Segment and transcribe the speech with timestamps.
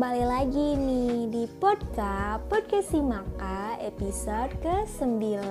[0.00, 5.44] kembali lagi nih di podcast Podcast Simaka episode ke-9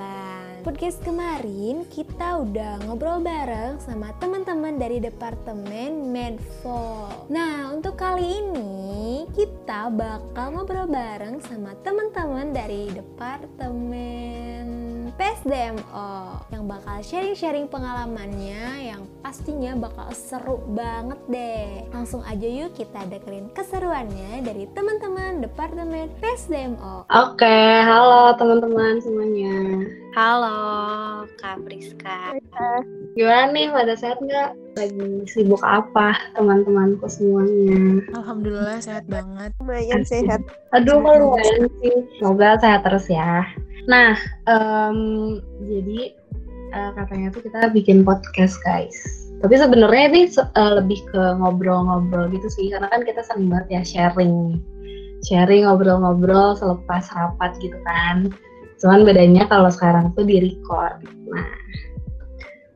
[0.66, 9.30] Podcast kemarin kita udah ngobrol bareng sama teman-teman dari Departemen Medfo Nah untuk kali ini
[9.38, 14.66] kita bakal ngobrol bareng sama teman-teman dari Departemen
[15.20, 23.04] PSDMO Yang bakal sharing-sharing pengalamannya yang pastinya bakal seru banget deh Langsung aja yuk kita
[23.12, 29.82] dengerin keseruannya dari teman-teman Departemen PSDMO Oke, halo teman-teman semuanya.
[30.14, 32.38] Halo, Kak Priska.
[33.18, 34.54] Gimana nih, pada sehat nggak?
[34.78, 38.06] Lagi sibuk apa teman-temanku semuanya?
[38.14, 39.50] Alhamdulillah sehat banget.
[39.58, 40.42] lumayan sehat.
[40.78, 41.98] Aduh, lumayan sih.
[42.22, 43.42] Semoga sehat terus ya.
[43.90, 44.14] Nah,
[44.46, 44.98] em,
[45.66, 46.14] jadi
[46.78, 48.94] eh, katanya tuh kita bikin podcast guys.
[49.42, 53.82] Tapi sebenarnya ini eh, lebih ke ngobrol-ngobrol gitu sih, karena kan kita sering banget ya
[53.82, 54.62] sharing,
[55.26, 58.30] sharing ngobrol-ngobrol selepas rapat gitu kan.
[58.78, 61.02] Cuman bedanya kalau sekarang tuh di record.
[61.34, 61.50] Nah,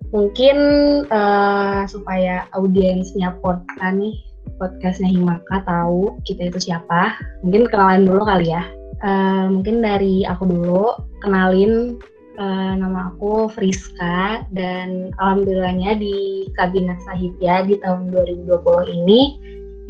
[0.10, 0.58] mungkin
[1.06, 4.18] eh, supaya audiensnya podcast nih,
[4.58, 7.22] podcastnya Himaka tahu kita itu siapa.
[7.46, 8.66] Mungkin kenalan dulu kali ya.
[9.04, 12.00] Eh, mungkin dari aku dulu kenalin
[12.40, 19.36] eh, nama aku Friska dan alhamdulillahnya di Kabinet Sahitya di tahun 2020 ini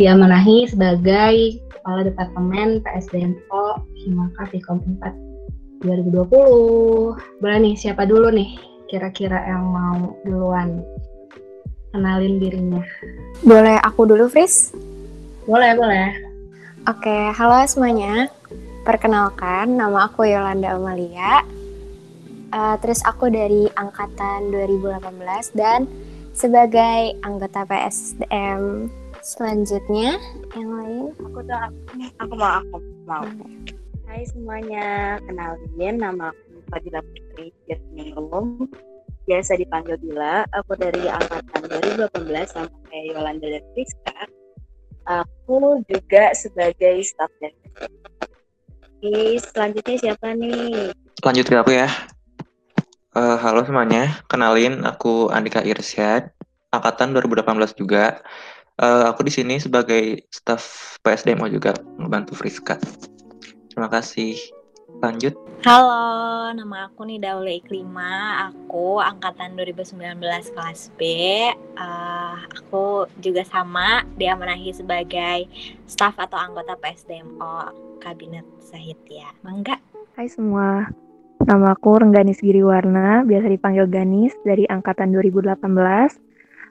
[0.01, 7.13] diamanahi sebagai Kepala Departemen PSDMO Himaka Vkom 4 2020.
[7.37, 8.57] Boleh nih siapa dulu nih
[8.89, 10.81] kira-kira yang mau duluan
[11.93, 12.81] kenalin dirinya?
[13.45, 14.73] Boleh aku dulu, Fris?
[15.45, 16.09] Boleh, boleh.
[16.89, 18.27] Oke, halo semuanya.
[18.83, 21.39] Perkenalkan, nama aku Yolanda Amalia.
[22.51, 25.87] Eh, terus aku dari angkatan 2018 dan
[26.35, 28.91] sebagai anggota PSDM
[29.23, 30.19] selanjutnya
[30.51, 31.05] yang lain.
[31.15, 31.79] Aku tuh aku,
[32.19, 33.23] aku mau aku mau.
[34.03, 38.67] Hai semuanya, kenalin nama aku Fadila Putri Jasminum.
[39.23, 40.43] Biasa dipanggil Bila.
[40.59, 41.71] Aku dari angkatan
[42.19, 44.19] 2018 sama kayak Yolanda dan Friska.
[45.07, 47.55] Aku juga sebagai staff dan
[49.03, 50.95] Oke, selanjutnya siapa nih?
[51.27, 51.91] Lanjut ke aku ya.
[53.19, 56.31] Eh, halo semuanya, kenalin aku Andika Irsyad,
[56.71, 58.23] angkatan 2018 juga.
[58.79, 62.79] Eh, aku di sini sebagai staf PSDMO juga, membantu Friska.
[63.75, 64.39] Terima kasih.
[65.03, 65.35] Lanjut.
[65.67, 68.47] Halo, nama aku nih Daule Iklima.
[68.51, 71.03] Aku angkatan 2019 kelas B.
[71.51, 75.51] Eh, aku juga sama diamanahi sebagai
[75.83, 79.27] staf atau anggota PSDMO Kabinet Sahitya.
[79.43, 79.75] Mangga.
[80.15, 80.87] Hai semua,
[81.43, 86.15] nama aku Rengganis Giriwarna, biasa dipanggil Ganis dari angkatan 2018.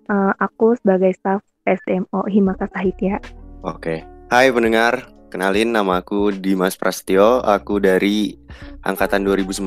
[0.08, 3.20] Eh, aku sebagai staf SMO Himaka Sahitya.
[3.60, 4.08] Oke.
[4.32, 8.36] Hai pendengar, kenalin nama aku Dimas Prastio, aku dari
[8.84, 9.64] angkatan 2019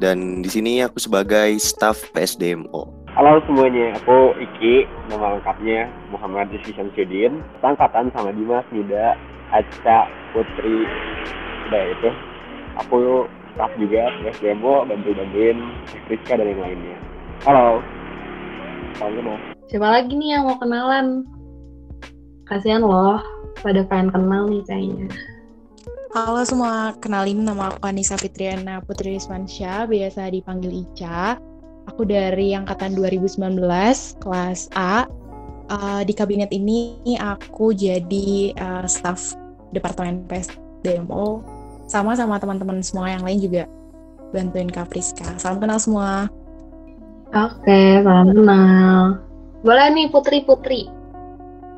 [0.00, 3.04] dan di sini aku sebagai staf PSDMO.
[3.12, 9.12] Halo semuanya, aku Iki, nama lengkapnya Muhammad Rizky Syamsuddin, angkatan sama Dimas, Nida,
[9.52, 10.88] Aca, Putri,
[11.68, 12.10] udah itu.
[12.80, 15.60] Aku staff juga, guys demo, bantu-bantuin
[16.08, 16.96] Rizka dan yang lainnya.
[17.44, 17.84] Halo.
[19.04, 19.36] Halo.
[19.68, 21.28] Siapa lagi nih yang mau kenalan?
[22.48, 23.20] Kasihan loh,
[23.60, 25.08] pada pengen kenal nih kayaknya.
[26.16, 31.36] Halo semua, kenalin nama aku Anissa Fitriana Putri Rismansyah, biasa dipanggil Ica.
[31.84, 33.60] Aku dari angkatan 2019,
[34.20, 35.04] kelas A.
[35.68, 39.36] Eh, di kabinet ini aku jadi eh, staf
[39.68, 41.44] Departemen PSDMO,
[41.84, 43.68] sama sama teman-teman semua yang lain juga
[44.32, 45.36] bantuin Kak Priska.
[45.36, 46.32] Salam kenal semua.
[47.36, 49.20] Oke, salam kenal.
[49.60, 50.88] Boleh nih Putri-Putri.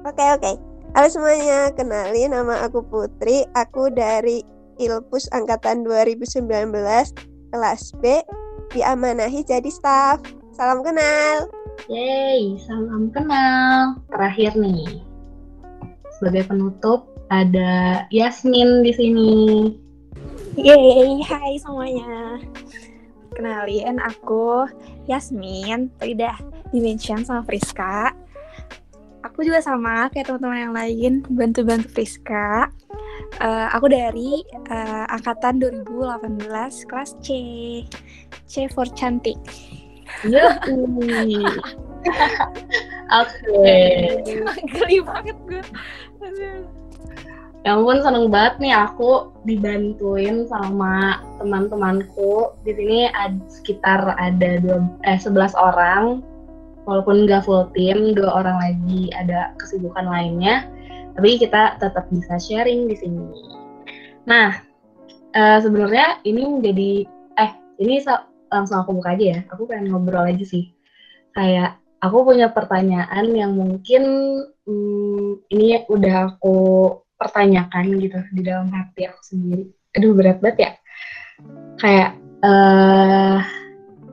[0.06, 0.69] Oke, oke.
[0.90, 3.46] Halo semuanya, kenalin nama aku Putri.
[3.54, 4.42] Aku dari
[4.82, 6.50] Ilpus angkatan 2019
[7.54, 8.18] kelas B
[8.74, 10.18] diamanahi jadi staf.
[10.50, 11.46] Salam kenal.
[11.86, 14.02] Yeay, salam kenal.
[14.10, 14.98] Terakhir nih,
[16.18, 19.34] sebagai penutup ada Yasmin di sini.
[20.58, 22.42] Yeay, hai semuanya.
[23.38, 24.66] Kenalin aku
[25.06, 26.34] Yasmin, tadi udah
[26.74, 28.10] di-mention sama Friska.
[29.30, 32.68] Aku juga sama kayak teman-teman yang lain, bantu-bantu Friska.
[33.38, 36.50] Eh, aku dari eh, angkatan 2018
[36.90, 37.28] kelas C.
[38.50, 39.38] C for cantik.
[43.20, 43.80] Oke.
[44.74, 45.62] Geli banget gue.
[47.60, 52.56] Ya ampun seneng banget nih aku dibantuin sama teman-temanku.
[52.64, 56.24] Di sini ada sekitar ada dua, eh, 11 orang.
[56.90, 60.66] Walaupun nggak full tim, dua orang lagi ada kesibukan lainnya.
[61.14, 63.30] Tapi kita tetap bisa sharing di sini.
[64.26, 64.58] Nah,
[65.38, 67.06] uh, sebenarnya ini menjadi
[67.38, 68.02] eh ini
[68.50, 69.40] langsung aku buka aja ya.
[69.54, 70.74] Aku pengen ngobrol aja sih.
[71.38, 74.02] Kayak aku punya pertanyaan yang mungkin
[74.66, 76.58] hmm, ini udah aku
[77.20, 79.64] pertanyakan gitu di dalam hati aku sendiri.
[79.94, 80.72] Aduh berat banget ya.
[81.78, 82.10] Kayak
[82.42, 82.89] uh,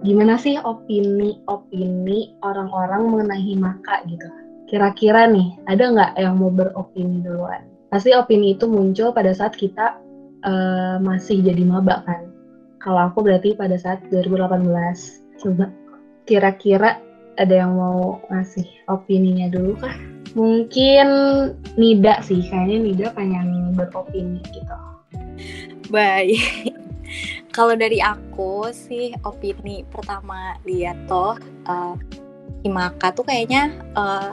[0.07, 4.27] gimana sih opini-opini orang-orang mengenai himaka gitu?
[4.71, 7.67] Kira-kira nih ada nggak yang mau beropini duluan?
[7.91, 9.99] Pasti opini itu muncul pada saat kita
[10.47, 12.31] uh, masih jadi maba kan.
[12.79, 15.43] Kalau aku berarti pada saat 2018.
[15.43, 15.69] Coba
[16.25, 16.97] kira-kira
[17.37, 19.95] ada yang mau ngasih opininya dulu kah?
[20.33, 21.07] Mungkin
[21.75, 24.75] Nida sih, kayaknya Nida pengen beropini gitu.
[25.91, 26.73] Baik.
[27.57, 31.33] Kalau dari aku sih opini pertama lihat toh
[31.65, 31.97] uh,
[32.61, 34.29] Himaka tuh kayaknya uh,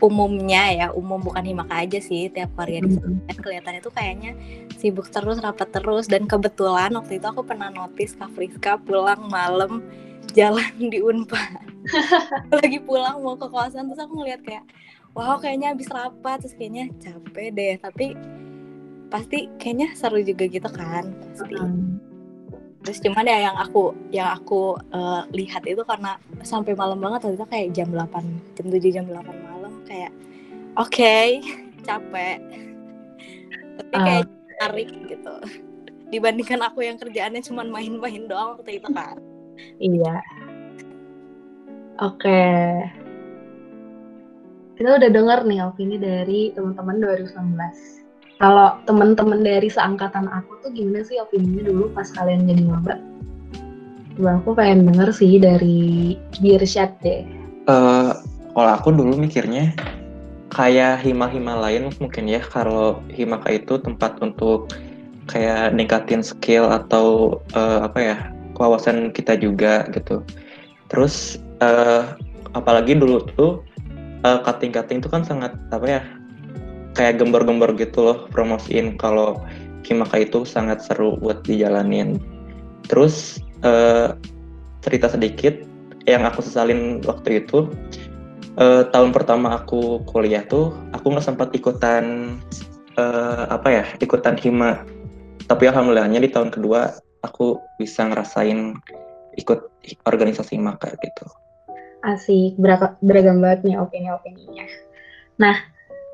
[0.00, 4.32] umumnya ya umum bukan Himaka aja sih tiap keluarga di sini kan kelihatannya tuh kayaknya
[4.80, 9.84] sibuk terus rapat terus dan kebetulan waktu itu aku pernah notice Kak Friska pulang malam
[10.32, 11.68] jalan di Unpad.
[12.64, 14.64] Lagi pulang mau ke kawasan terus aku ngeliat kayak
[15.12, 16.40] wow kayaknya habis rapat.
[16.40, 18.16] Terus kayaknya capek deh tapi
[19.12, 21.56] pasti kayaknya seru juga gitu kan pasti
[22.86, 23.82] terus cuman ya yang aku
[24.14, 26.16] yang aku uh, lihat itu karena
[26.46, 30.12] sampai malam banget waktu itu kayak jam 8 jam 7 jam 8 malam kayak
[30.78, 31.42] oke okay,
[31.86, 32.38] capek
[33.78, 34.56] tapi kayak uh.
[34.62, 35.34] tarik gitu
[36.08, 39.18] dibandingkan aku yang kerjaannya cuma main-main doang waktu itu kan
[39.82, 40.22] iya
[41.98, 42.42] Oke.
[44.78, 47.58] Kita udah dengar nih opini dari teman-teman 2019.
[48.38, 52.94] Kalau teman-teman dari seangkatan aku tuh gimana sih opininya dulu pas kalian jadi maba?
[54.14, 57.26] Coba aku pengen denger sih dari Dirsyad deh.
[57.66, 58.14] Uh,
[58.54, 59.74] kalau aku dulu mikirnya
[60.54, 64.70] kayak hima-hima lain mungkin ya kalau himaka itu tempat untuk
[65.26, 68.16] kayak ningkatin skill atau uh, apa ya
[68.54, 70.22] kewawasan kita juga gitu.
[70.86, 72.14] Terus uh,
[72.54, 73.66] apalagi dulu tuh
[74.22, 76.02] uh, cutting-cutting tuh kan sangat apa ya
[76.98, 79.38] kayak gembar-gembar gitu loh promosiin kalau
[79.86, 82.18] Kimaka itu sangat seru buat dijalanin.
[82.90, 84.18] Terus uh,
[84.82, 85.54] cerita sedikit
[86.04, 87.70] yang aku sesalin waktu itu
[88.58, 92.36] uh, tahun pertama aku kuliah tuh aku nggak sempat ikutan
[92.98, 94.82] uh, apa ya ikutan hima
[95.48, 98.76] tapi alhamdulillahnya di tahun kedua aku bisa ngerasain
[99.36, 99.68] ikut
[100.08, 101.28] organisasi maka gitu
[102.06, 102.54] asik
[103.02, 104.66] beragam banget nih opini-opininya.
[105.42, 105.56] Nah,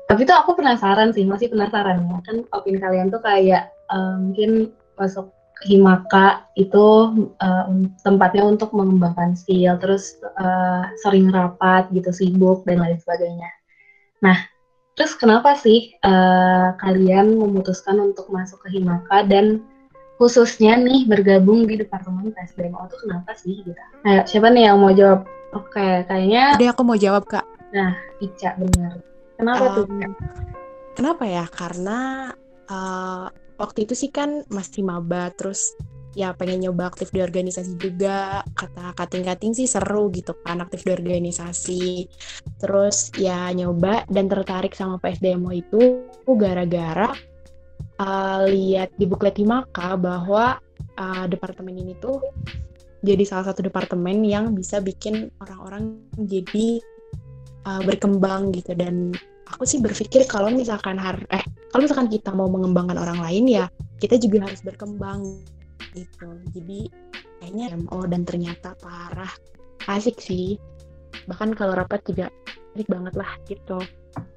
[0.05, 4.73] tapi tuh aku penasaran sih, masih penasaran ya kan opini kalian tuh kayak uh, mungkin
[4.95, 6.85] masuk Himaka itu
[7.39, 7.65] uh,
[8.03, 13.47] tempatnya untuk mengembangkan skill, terus uh, sering rapat gitu, sibuk dan lain sebagainya.
[14.19, 14.35] Nah,
[14.99, 19.63] terus kenapa sih uh, kalian memutuskan untuk masuk ke Himaka dan
[20.19, 23.79] khususnya nih bergabung di Departemen PSDMO itu kenapa sih gitu?
[24.03, 25.23] Nah, siapa nih yang mau jawab?
[25.55, 26.59] Oke, kayaknya.
[26.59, 27.47] Jadi aku mau jawab kak.
[27.71, 29.14] Nah, Ica benar.
[29.35, 29.85] Kenapa um, tuh?
[30.95, 31.45] Kenapa ya?
[31.47, 32.31] Karena
[32.71, 33.27] uh,
[33.59, 35.75] waktu itu sih kan masih maba, terus
[36.15, 38.41] ya pengen nyoba aktif di organisasi juga.
[38.55, 42.07] Kata kating-kating sih seru gitu kan aktif di organisasi.
[42.63, 46.07] Terus ya nyoba dan tertarik sama PSDMO itu
[46.39, 47.11] gara-gara
[47.99, 50.59] uh, lihat di buklet Himaka bahwa
[50.99, 52.19] uh, departemen ini tuh
[53.05, 56.81] jadi salah satu departemen yang bisa bikin orang-orang jadi
[57.65, 58.77] uh, berkembang gitu.
[58.77, 59.11] Dan
[59.49, 63.65] aku sih berpikir kalau misalkan har eh kalau misalkan kita mau mengembangkan orang lain ya
[63.99, 65.41] kita juga harus berkembang
[65.93, 66.29] gitu.
[66.55, 66.89] Jadi
[67.41, 69.31] kayaknya MO dan ternyata parah.
[69.85, 70.57] Asik sih.
[71.29, 72.31] Bahkan kalau rapat juga
[72.73, 73.79] asik banget lah gitu.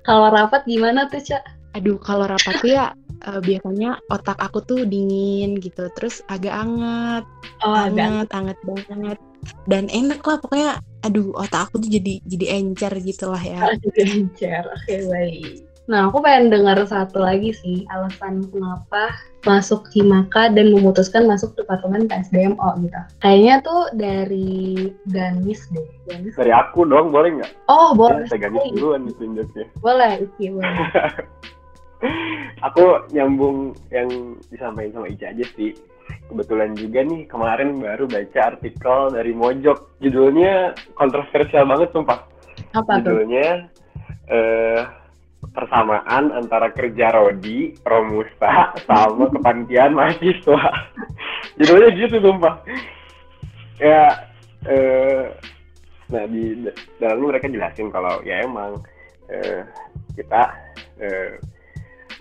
[0.03, 1.45] Kalau rapat gimana tuh cak
[1.77, 2.97] aduh kalau rapat tuh ya
[3.29, 5.89] uh, biasanya otak aku tuh dingin gitu.
[5.97, 7.25] Terus agak anget.
[7.63, 9.19] Oh, anget anget banget
[9.67, 13.61] dan enak lah pokoknya aduh otak aku tuh jadi jadi encer gitu lah ya.
[13.63, 14.63] Oh, jadi encer.
[14.67, 15.69] Oke okay, baik.
[15.89, 19.09] Nah aku pengen dengar satu lagi sih alasan kenapa
[19.49, 23.01] masuk Himaka dan memutuskan masuk departemen PSDMO gitu.
[23.25, 27.53] Kayaknya tuh dari Ganis deh Ganis dari aku dong boleh nggak?
[27.73, 28.29] Oh boleh.
[28.29, 29.65] ya, saya Ganis duluan ditunjuknya.
[29.81, 30.77] Boleh Iki boleh.
[32.71, 35.75] Aku nyambung yang disampaikan sama Ica aja sih.
[36.29, 39.99] Kebetulan juga nih kemarin baru baca artikel dari Mojok.
[40.03, 42.21] Judulnya kontroversial banget sumpah.
[42.77, 43.69] Apa Judulnya
[44.29, 44.83] eh,
[45.55, 50.63] persamaan antara kerja Rodi, Romusta, sama kepanitiaan mahasiswa.
[51.57, 52.61] Judulnya gitu sumpah.
[53.81, 54.29] Ya,
[54.69, 55.33] eh,
[56.09, 58.81] nah di dalam mereka jelasin kalau ya emang
[59.29, 59.61] eh,
[60.17, 60.57] kita
[61.01, 61.37] eh,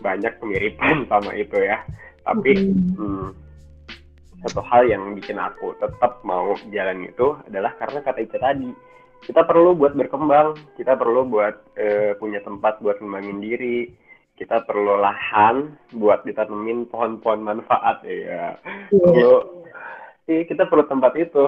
[0.04, 1.82] banyak kemiripan sama itu ya
[2.28, 3.32] tapi hmm,
[4.46, 8.70] satu hal yang bikin aku tetap mau jalan itu adalah karena kata Ica tadi
[9.26, 13.90] kita perlu buat berkembang kita perlu buat eh, punya tempat buat ngembangin diri
[14.38, 18.54] kita perlu lahan buat ditanemin pohon-pohon manfaat ya
[18.94, 19.66] perlu
[20.30, 21.46] iya, kita perlu tempat itu.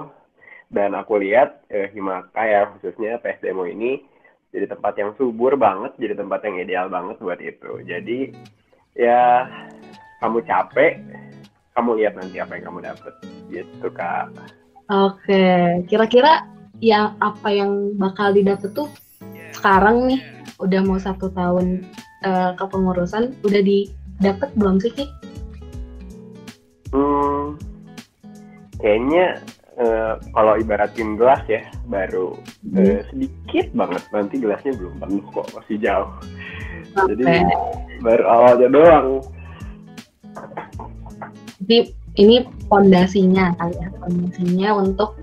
[0.69, 4.05] Dan aku lihat eh, Himaka ya khususnya PSDMO ini
[4.53, 7.81] jadi tempat yang subur banget jadi tempat yang ideal banget buat itu.
[7.85, 8.33] Jadi
[8.93, 9.49] ya
[10.21, 11.01] kamu capek
[11.79, 13.13] kamu lihat nanti apa yang kamu dapat
[13.47, 14.27] gitu kak
[14.89, 16.49] Oke, kira-kira
[16.81, 18.89] yang apa yang bakal didapat tuh
[19.53, 20.21] sekarang nih
[20.57, 21.85] udah mau satu tahun
[22.25, 25.05] uh, kepengurusan udah didapat belum sih Ki?
[26.89, 27.53] Hmm,
[28.81, 29.37] kayaknya
[29.77, 32.33] uh, kalau ibaratin gelas ya baru
[32.65, 32.81] hmm.
[32.81, 36.09] uh, sedikit banget nanti gelasnya belum penuh kok masih jauh.
[36.97, 37.13] Okay.
[37.13, 37.25] Jadi
[38.01, 39.21] baru awalnya doang.
[41.63, 45.19] Jadi ini pondasinya kali ya, pondasinya untuk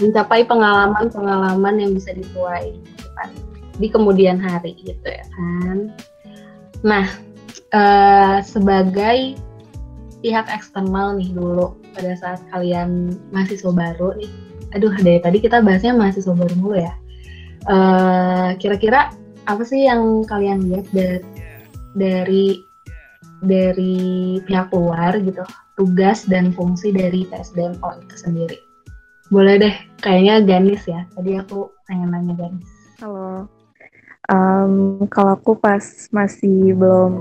[0.00, 2.76] mencapai pengalaman-pengalaman yang bisa dituai
[3.80, 5.92] di kemudian hari gitu ya kan.
[6.84, 7.06] Nah,
[7.72, 9.36] uh, sebagai
[10.20, 14.32] pihak eksternal nih dulu pada saat kalian mahasiswa baru nih,
[14.76, 16.92] aduh dari tadi kita bahasnya mahasiswa baru dulu ya.
[17.68, 19.12] Uh, kira-kira
[19.44, 21.20] apa sih yang kalian lihat dari
[21.96, 22.46] dari
[23.44, 25.44] dari pihak luar gitu,
[25.76, 28.58] tugas dan fungsi dari PSDMO itu sendiri?
[29.30, 31.06] Boleh deh, kayaknya Ganis ya.
[31.14, 32.70] Tadi aku pengen nanya Ganis.
[32.98, 33.46] Halo.
[34.30, 35.82] Um, kalau aku pas
[36.14, 37.12] masih belum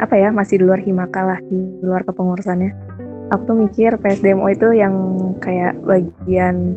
[0.00, 2.72] apa ya, masih di luar Himaka lah, di luar kepengurusannya.
[3.32, 4.94] Aku tuh mikir PSDMO itu yang
[5.44, 6.72] kayak bagian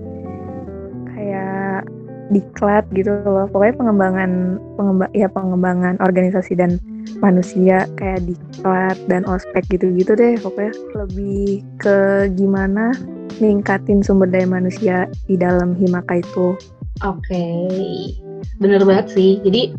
[1.16, 1.88] kayak
[2.32, 3.48] diklat gitu loh.
[3.48, 4.32] Pokoknya pengembangan
[4.76, 6.80] pengembang ya pengembangan organisasi dan
[7.22, 10.36] manusia kayak diklat dan ospek gitu-gitu deh.
[10.41, 12.93] Pokoknya lebih ke gimana
[13.41, 16.58] ningkatin sumber daya manusia di dalam Himaka itu.
[17.01, 18.13] Oke, okay.
[18.62, 19.41] bener banget sih.
[19.41, 19.74] Jadi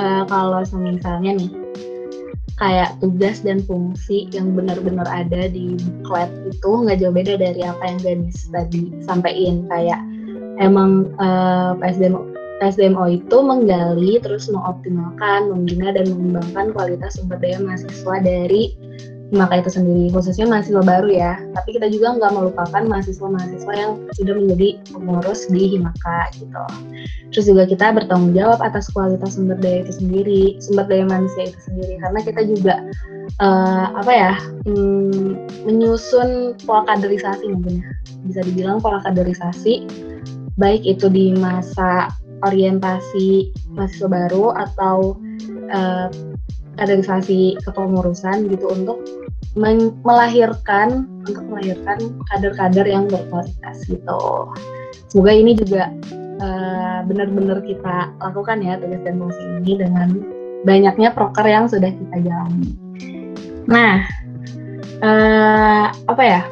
[0.00, 1.50] uh, kalau misalnya nih
[2.56, 7.82] kayak tugas dan fungsi yang benar-benar ada di buklet itu nggak jauh beda dari apa
[7.84, 10.00] yang Ganis tadi sampaikan kayak
[10.56, 18.16] emang uh, eh, PSDMO itu menggali terus mengoptimalkan, membina dan mengembangkan kualitas sumber daya mahasiswa
[18.24, 18.72] dari
[19.26, 21.34] Himaka itu sendiri khususnya mahasiswa baru ya.
[21.50, 26.62] Tapi kita juga nggak melupakan mahasiswa-mahasiswa yang sudah menjadi pengurus di Himaka gitu.
[27.34, 31.58] Terus juga kita bertanggung jawab atas kualitas sumber daya itu sendiri sumber daya manusia itu
[31.58, 31.98] sendiri.
[31.98, 32.74] Karena kita juga
[33.42, 34.32] uh, apa ya
[34.62, 35.28] mm,
[35.66, 37.90] menyusun pola kaderisasi mungkin ya.
[38.30, 39.90] Bisa dibilang pola kaderisasi
[40.54, 42.14] baik itu di masa
[42.44, 45.16] orientasi mahasiswa baru atau
[45.72, 46.08] uh,
[46.76, 49.00] kaderisasi kepengurusan gitu untuk
[50.04, 51.96] melahirkan untuk melahirkan
[52.28, 54.52] kader-kader yang berkualitas gitu.
[55.08, 55.88] Semoga ini juga
[56.44, 60.08] uh, benar-benar kita lakukan ya tugas dan fungsi ini dengan
[60.68, 62.76] banyaknya proker yang sudah kita jalani.
[63.64, 64.04] Nah,
[65.00, 66.42] uh, apa ya?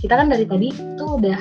[0.00, 1.38] Kita kan dari tadi tuh udah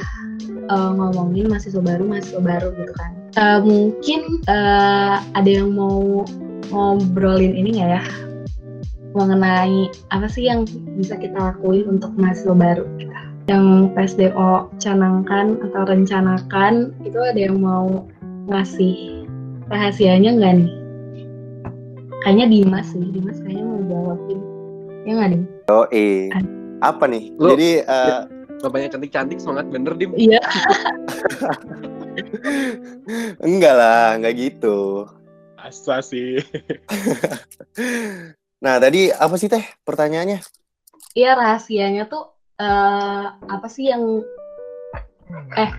[0.69, 3.11] uh, ngomongin mahasiswa baru, mahasiswa baru gitu kan.
[3.38, 6.25] Uh, mungkin uh, ada yang mau
[6.69, 8.03] ngobrolin ini nggak ya
[9.17, 15.81] mengenai apa sih yang bisa kita lakuin untuk mahasiswa baru kita yang PSDO canangkan atau
[15.89, 18.05] rencanakan itu ada yang mau
[18.45, 19.25] ngasih
[19.73, 20.71] rahasianya nggak nih?
[22.21, 24.39] Kayaknya Dimas sih, Dimas kayaknya mau jawabin.
[25.07, 25.43] Ya nggak nih?
[25.73, 26.29] Oh eh,
[26.85, 27.33] apa nih?
[27.41, 28.17] Lo, Jadi uh, ya,
[28.67, 30.11] banyak cantik-cantik semangat bener dim.
[30.19, 30.43] Iya.
[33.47, 35.07] enggak lah, enggak gitu.
[35.55, 36.43] Asa sih.
[38.63, 40.43] nah, tadi apa sih teh pertanyaannya?
[41.15, 44.23] Iya, rahasianya tuh uh, apa sih yang
[45.55, 45.71] eh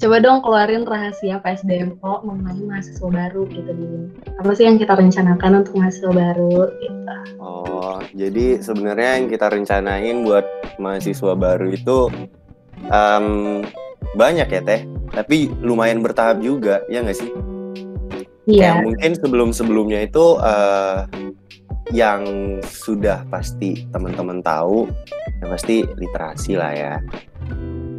[0.00, 3.88] coba dong keluarin rahasia PSDMO mengenai mahasiswa baru gitu di
[4.40, 7.16] apa sih yang kita rencanakan untuk mahasiswa baru gitu.
[7.36, 10.48] Oh, jadi sebenarnya yang kita rencanain buat
[10.80, 12.08] mahasiswa baru itu
[12.88, 13.60] um,
[14.16, 17.30] banyak ya teh, tapi lumayan bertahap juga, ya nggak sih?
[18.48, 18.72] Iya.
[18.72, 21.04] Yang mungkin sebelum-sebelumnya itu uh,
[21.92, 22.24] yang
[22.64, 24.88] sudah pasti teman-teman tahu,
[25.44, 26.94] ya pasti literasi lah ya.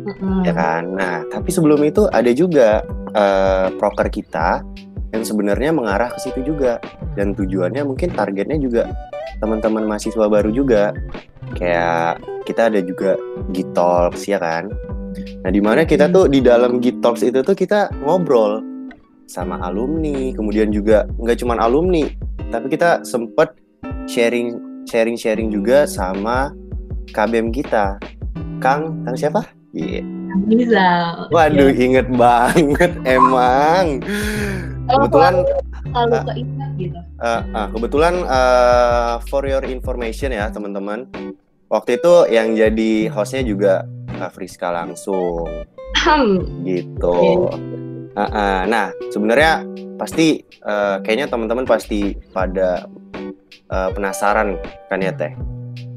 [0.01, 0.39] Mm-hmm.
[0.47, 0.83] Ya kan.
[0.97, 2.81] Nah, tapi sebelum itu ada juga
[3.13, 4.65] uh, proker kita
[5.11, 6.79] yang sebenarnya mengarah ke situ juga
[7.19, 8.87] dan tujuannya mungkin targetnya juga
[9.43, 10.95] teman-teman mahasiswa baru juga.
[11.53, 13.19] Kayak kita ada juga
[13.51, 14.71] Gitalks ya kan.
[15.43, 18.63] Nah, di mana kita tuh di dalam Gitalks itu tuh kita ngobrol
[19.27, 22.03] sama alumni, kemudian juga nggak cuma alumni,
[22.51, 23.55] tapi kita sempet
[24.11, 26.51] sharing sharing sharing juga sama
[27.15, 27.95] KBM kita
[28.59, 30.03] Kang Kang siapa Iya.
[31.31, 34.03] Waduh, inget banget emang.
[34.87, 35.35] Kebetulan
[35.91, 36.23] selalu Ah.
[36.27, 36.99] keinget gitu.
[37.21, 41.07] Uh, uh, kebetulan uh, for your information ya teman-teman,
[41.71, 45.47] waktu itu yang jadi hostnya juga Kak Friska langsung
[46.67, 47.47] gitu.
[48.11, 49.63] Uh, uh, nah sebenarnya
[49.95, 52.87] pasti uh, kayaknya teman-teman pasti pada
[53.71, 54.59] uh, penasaran
[54.91, 55.31] kan ya teh.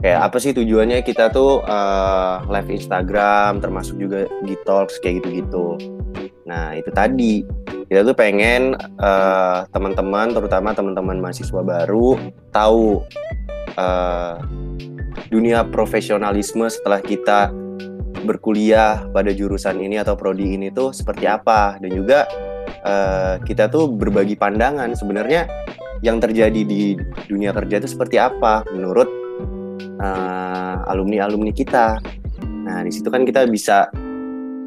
[0.05, 5.81] Kayak apa sih tujuannya kita tuh uh, live Instagram termasuk juga Gitalks kayak gitu-gitu.
[6.45, 7.41] Nah itu tadi
[7.89, 12.21] kita tuh pengen uh, teman-teman terutama teman-teman mahasiswa baru
[12.53, 13.05] tahu
[13.77, 14.41] uh,
[15.29, 17.53] dunia profesionalisme setelah kita
[18.25, 22.25] berkuliah pada jurusan ini atau prodi ini tuh seperti apa dan juga
[22.85, 25.45] uh, kita tuh berbagi pandangan sebenarnya
[26.01, 26.97] yang terjadi di
[27.29, 29.24] dunia kerja itu seperti apa menurut
[30.05, 31.97] uh, alumni-alumni kita.
[32.45, 33.89] Nah di situ kan kita bisa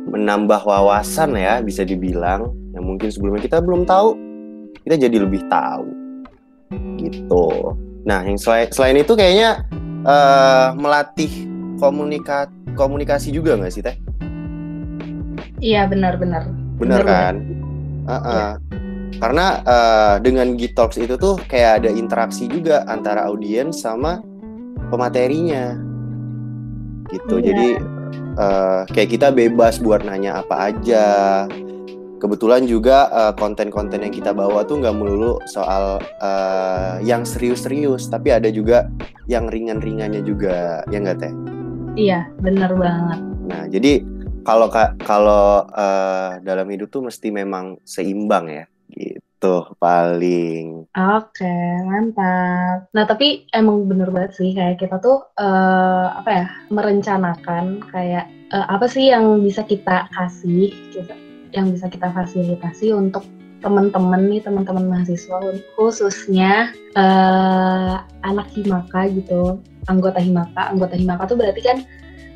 [0.07, 4.15] menambah wawasan ya bisa dibilang yang mungkin sebelumnya kita belum tahu
[4.87, 5.85] kita jadi lebih tahu
[6.97, 7.75] gitu.
[8.07, 9.67] Nah yang selain selain itu kayaknya
[10.07, 11.29] uh, melatih
[11.77, 13.95] komunika komunikasi juga nggak sih teh?
[15.59, 16.47] Iya benar-benar.
[16.77, 17.35] Benar kan?
[18.07, 18.49] Uh-uh.
[19.17, 24.21] Karena uh, dengan Gitalks itu tuh kayak ada interaksi juga antara audiens sama
[24.87, 25.77] pematerinya
[27.11, 27.39] gitu.
[27.39, 27.45] Iya.
[27.51, 27.69] Jadi
[28.35, 31.07] uh, kayak kita bebas buat nanya apa aja.
[32.17, 38.33] Kebetulan juga uh, konten-konten yang kita bawa tuh nggak melulu soal uh, yang serius-serius, tapi
[38.33, 38.89] ada juga
[39.29, 41.33] yang ringan-ringannya juga, ya nggak teh?
[41.93, 43.19] Iya benar banget.
[43.21, 44.01] Nah, jadi
[44.41, 49.21] kalau ka- kalau uh, dalam hidup tuh mesti memang seimbang ya, gitu
[49.77, 50.89] paling.
[50.97, 52.89] Oke, mantap.
[52.91, 58.65] Nah, tapi emang bener banget sih kayak kita tuh eh, apa ya merencanakan kayak eh,
[58.67, 61.13] apa sih yang bisa kita kasih, kita,
[61.53, 63.21] yang bisa kita fasilitasi untuk
[63.57, 65.37] teman-teman nih teman-teman mahasiswa
[65.77, 67.95] khususnya eh,
[68.25, 70.73] anak himaka gitu, anggota himaka.
[70.73, 71.77] Anggota himaka tuh berarti kan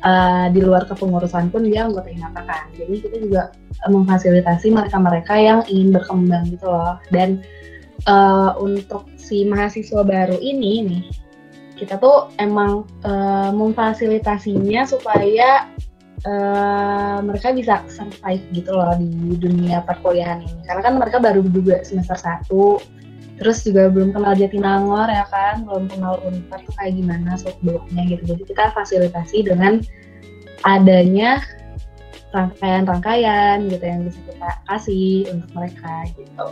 [0.02, 2.64] eh, di luar kepengurusan pun dia anggota himaka kan.
[2.74, 6.98] Jadi kita juga eh, memfasilitasi mereka-mereka yang ingin berkembang gitu loh.
[7.14, 7.42] Dan
[8.06, 11.04] eh, untuk si mahasiswa baru ini nih
[11.78, 15.66] kita tuh emang eh, memfasilitasinya supaya
[16.22, 21.82] eh, mereka bisa survive gitu loh di dunia perkuliahan ini karena kan mereka baru juga
[21.82, 23.01] semester 1
[23.42, 28.22] terus juga belum kenal Jatinangor ya kan belum kenal Unpad tuh kayak gimana beluknya gitu
[28.32, 29.82] jadi kita fasilitasi dengan
[30.62, 31.42] adanya
[32.32, 36.48] rangkaian-rangkaian gitu yang bisa kita kasih untuk mereka gitu.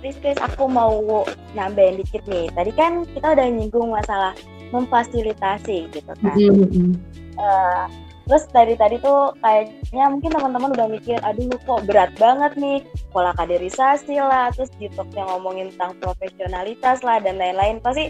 [0.00, 2.48] Please, please, aku mau nambahin dikit nih.
[2.56, 4.32] Tadi kan kita udah nyinggung masalah
[4.72, 6.36] memfasilitasi gitu kan.
[6.40, 6.96] Mhm.
[7.36, 7.84] Eh,
[8.30, 12.78] terus dari tadi tuh kayaknya mungkin teman-teman udah mikir, aduh kok berat banget nih,
[13.10, 17.82] pola kaderisasi lah, terus Gitok yang ngomongin tentang profesionalitas lah dan lain-lain.
[17.82, 18.06] Pasti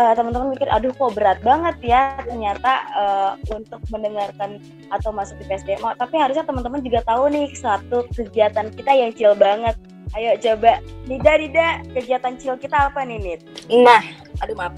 [0.00, 5.44] eh, teman-teman mikir, aduh kok berat banget ya ternyata eh, untuk mendengarkan atau masuk di
[5.44, 5.92] PSDMO.
[6.00, 9.76] Tapi harusnya teman-teman juga tahu nih satu kegiatan kita yang chill banget.
[10.16, 13.40] Ayo coba, Nida, Nida, kegiatan chill kita apa nih, Nid?
[13.68, 14.00] Nah,
[14.40, 14.72] aduh maaf,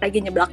[0.00, 0.48] lagi nyeblak.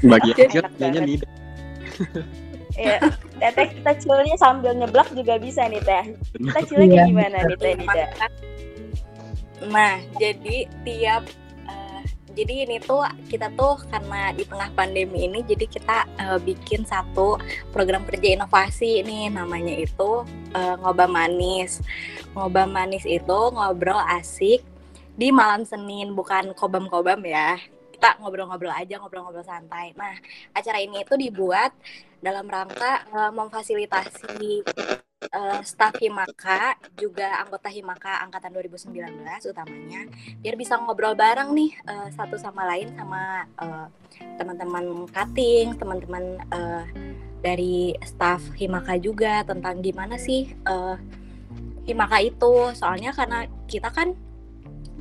[0.00, 2.32] Bagian kayaknya banget.
[2.76, 2.98] Ya,
[3.42, 6.14] Teteh kita chillnya sambil nyeblak juga bisa nih Teh.
[6.38, 8.06] Kita Iya, kayak gimana nih Teh Nida?
[9.68, 11.22] Nah, jadi tiap
[11.68, 16.86] eh, jadi ini tuh kita tuh karena di tengah pandemi ini jadi kita eh, bikin
[16.88, 17.36] satu
[17.70, 21.82] program kerja inovasi ini namanya itu eh, ngoba manis.
[22.32, 24.64] Ngoba manis itu ngobrol asik
[25.12, 27.60] di malam Senin bukan kobam-kobam ya.
[28.02, 29.94] Kita ngobrol-ngobrol aja, ngobrol-ngobrol santai.
[29.94, 30.10] Nah,
[30.58, 31.70] acara ini itu dibuat
[32.18, 34.66] dalam rangka eh, memfasilitasi
[35.30, 39.22] eh, staf Himaka juga anggota Himaka angkatan 2019
[39.54, 40.02] utamanya
[40.42, 43.86] biar bisa ngobrol bareng nih eh, satu sama lain sama eh,
[44.34, 46.84] teman-teman cutting, teman-teman eh,
[47.38, 50.96] dari staf Himaka juga tentang gimana sih eh,
[51.86, 52.74] Himaka itu.
[52.74, 54.18] Soalnya karena kita kan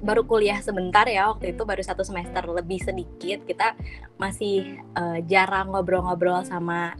[0.01, 3.45] baru kuliah sebentar ya waktu itu baru satu semester lebih sedikit.
[3.45, 3.77] Kita
[4.17, 6.97] masih eh, jarang ngobrol-ngobrol sama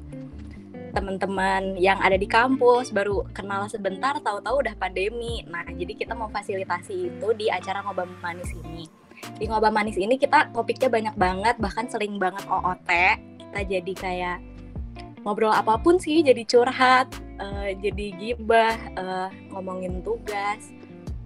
[0.92, 5.42] teman-teman yang ada di kampus baru kenal sebentar tahu-tahu udah pandemi.
[5.48, 8.86] Nah jadi kita mau fasilitasi itu di acara ngobrol manis ini.
[9.40, 12.92] Di ngobrol manis ini kita topiknya banyak banget bahkan sering banget OOT
[13.52, 14.38] kita jadi kayak
[15.28, 20.72] ngobrol apa pun sih jadi curhat eh, jadi gibah eh, ngomongin tugas.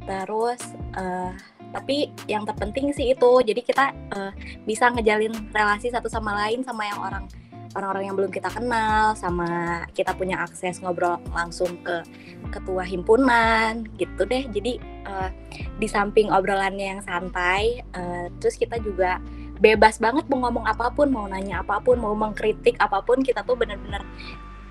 [0.05, 0.61] Terus
[0.93, 1.33] eh,
[1.75, 3.85] tapi yang terpenting sih itu jadi kita
[4.15, 4.31] uh,
[4.63, 7.27] bisa ngejalin relasi satu sama lain sama yang orang
[7.75, 12.07] orang-orang yang belum kita kenal sama kita punya akses ngobrol langsung ke
[12.47, 14.47] ketua himpunan gitu deh.
[14.47, 15.27] Jadi uh,
[15.75, 19.19] di samping obrolannya yang santai uh, terus kita juga
[19.59, 23.43] bebas banget mau ngomong apa pun mau nanya apa pun mau mengkritik apa pun kita
[23.43, 24.03] tuh bener-bener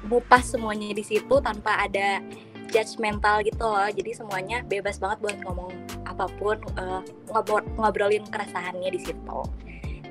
[0.09, 2.25] bupas semuanya di situ tanpa ada
[2.73, 3.89] judgmental gitu loh.
[3.93, 5.73] Jadi semuanya bebas banget buat ngomong
[6.15, 7.03] apa pun uh,
[7.35, 9.39] ngobrol ngobrolin keresahannya di situ.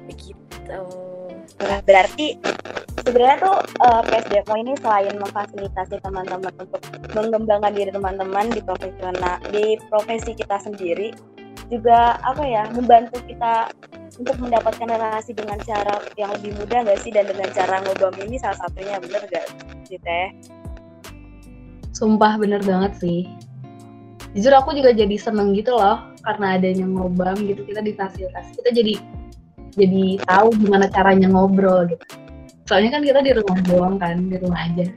[0.04, 0.82] Begitu.
[1.88, 2.36] Berarti
[3.08, 6.82] sebenarnya tuh uh, PSDMO ini selain memfasilitasi teman-teman untuk
[7.16, 11.16] mengembangkan diri teman-teman di profesional di profesi kita sendiri
[11.72, 13.72] juga apa ya membantu kita
[14.20, 17.10] untuk mendapatkan relasi dengan cara yang lebih mudah gak sih?
[17.10, 19.46] Dan dengan cara ngobam ini salah satunya bener gak
[19.88, 20.28] sih teh?
[21.94, 23.26] Sumpah bener banget sih.
[24.34, 28.58] Jujur aku juga jadi seneng gitu loh karena adanya ngobam gitu kita difasilitasi.
[28.58, 28.94] Kita jadi
[29.74, 32.06] jadi tahu gimana caranya ngobrol gitu.
[32.66, 34.90] Soalnya kan kita di rumah doang kan, di rumah aja.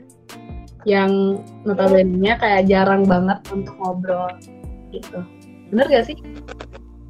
[0.87, 4.31] Yang notabene kayak jarang banget untuk ngobrol
[4.89, 5.21] gitu.
[5.69, 6.17] Bener gak sih?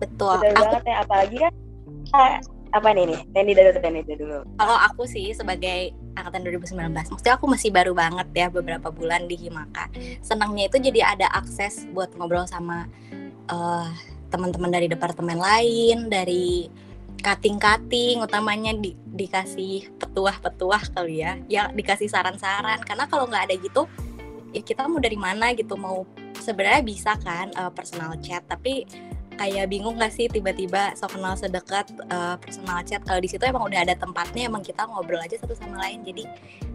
[0.03, 0.41] Betul.
[0.41, 0.63] Betul aku...
[0.65, 1.53] banget ya, apalagi kan
[2.73, 3.21] apa nih nih?
[3.31, 4.39] Tendi dulu, Tendi dulu.
[4.59, 9.35] Kalau aku sih sebagai angkatan 2019, maksudnya aku masih baru banget ya beberapa bulan di
[9.37, 9.87] Himaka.
[10.19, 12.89] Senangnya itu jadi ada akses buat ngobrol sama
[13.47, 13.89] uh,
[14.33, 16.67] teman-teman dari departemen lain, dari
[17.21, 22.81] kating-kating, utamanya di, dikasih petuah-petuah kali ya, ya dikasih saran-saran.
[22.83, 23.89] Karena kalau nggak ada gitu,
[24.53, 26.05] ya kita mau dari mana gitu, mau
[26.37, 28.85] sebenarnya bisa kan uh, personal chat, tapi
[29.37, 33.05] kayak bingung gak sih tiba-tiba so kenal sedekat uh, personal chat?
[33.05, 36.01] Kalau di situ emang udah ada tempatnya emang kita ngobrol aja satu sama lain.
[36.01, 36.25] Jadi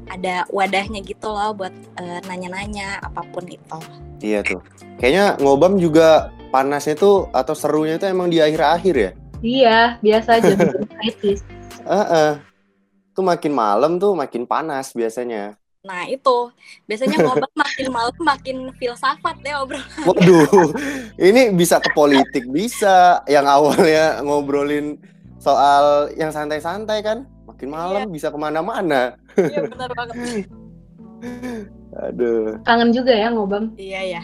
[0.09, 3.79] ada wadahnya gitu loh buat uh, nanya-nanya apa pun itu
[4.23, 4.63] iya tuh.
[5.03, 9.11] Kayaknya ngobam juga panasnya tuh atau serunya itu emang di akhir-akhir ya?
[9.43, 10.55] Iya biasa aja
[11.03, 11.43] kritis
[11.87, 12.31] uh -uh.
[13.13, 16.55] tuh makin malam tuh makin panas biasanya Nah itu
[16.87, 19.83] biasanya ngobrol makin malam makin filsafat deh obrolan.
[20.07, 20.71] Waduh,
[21.19, 23.19] ini bisa ke politik bisa.
[23.27, 25.03] Yang awalnya ngobrolin
[25.43, 28.15] soal yang santai-santai kan, makin malam iya.
[28.15, 29.19] bisa ke mana-mana.
[29.35, 30.47] Iya benar banget.
[31.99, 32.63] Aduh.
[32.63, 33.75] Kangen juga ya ngobam.
[33.75, 34.23] Iya ya.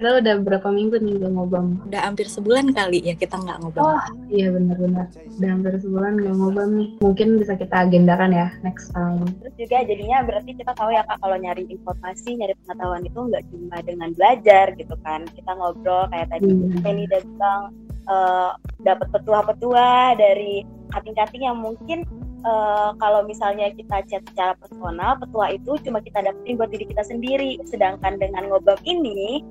[0.00, 1.76] Kita udah berapa minggu nih gak ngobam?
[1.84, 3.84] Udah hampir sebulan kali ya kita nggak ngobam.
[3.84, 4.00] Oh
[4.32, 5.12] iya benar-benar.
[5.12, 6.88] Udah hampir sebulan gak ngobam nih.
[7.04, 9.28] Mungkin bisa kita agendakan ya next time.
[9.44, 13.44] Terus juga jadinya berarti kita tahu ya kak kalau nyari informasi, nyari pengetahuan itu nggak
[13.52, 15.20] cuma dengan belajar gitu kan.
[15.36, 16.80] Kita ngobrol kayak tadi hmm.
[16.80, 17.62] Penny dan bilang
[18.08, 20.64] uh, dapat petua-petua dari
[20.96, 22.08] kating-kating yang mungkin
[22.48, 27.04] uh, kalau misalnya kita chat secara personal, petua itu cuma kita dapetin buat diri kita
[27.04, 27.60] sendiri.
[27.68, 29.44] Sedangkan dengan ngobam ini,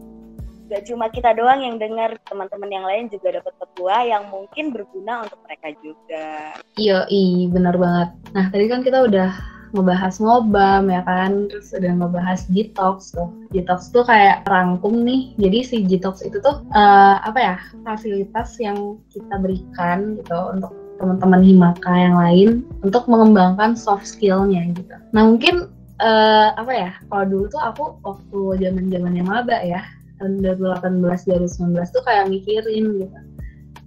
[0.70, 5.26] gak cuma kita doang yang dengar teman-teman yang lain juga dapat petua yang mungkin berguna
[5.26, 6.56] untuk mereka juga.
[6.78, 8.10] Iya iya benar banget.
[8.38, 9.30] Nah tadi kan kita udah
[9.74, 11.50] ngebahas ngobam ya kan?
[11.50, 13.30] Terus udah ngebahas detox tuh.
[13.50, 15.34] Detox tuh kayak rangkum nih.
[15.42, 21.42] Jadi si detox itu tuh uh, apa ya fasilitas yang kita berikan gitu untuk teman-teman
[21.42, 22.50] himaka yang lain
[22.84, 24.96] untuk mengembangkan soft skillnya gitu.
[25.16, 25.72] Nah mungkin
[26.04, 29.82] uh, apa ya kalau dulu tuh aku waktu zaman zaman yang maba ya
[30.20, 33.18] tahun 2018 2019 tuh kayak mikirin gitu.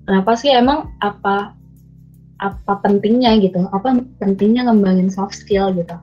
[0.09, 1.55] Kenapa sih emang apa
[2.43, 3.71] apa pentingnya gitu?
[3.71, 5.95] Apa pentingnya ngembangin soft skill gitu?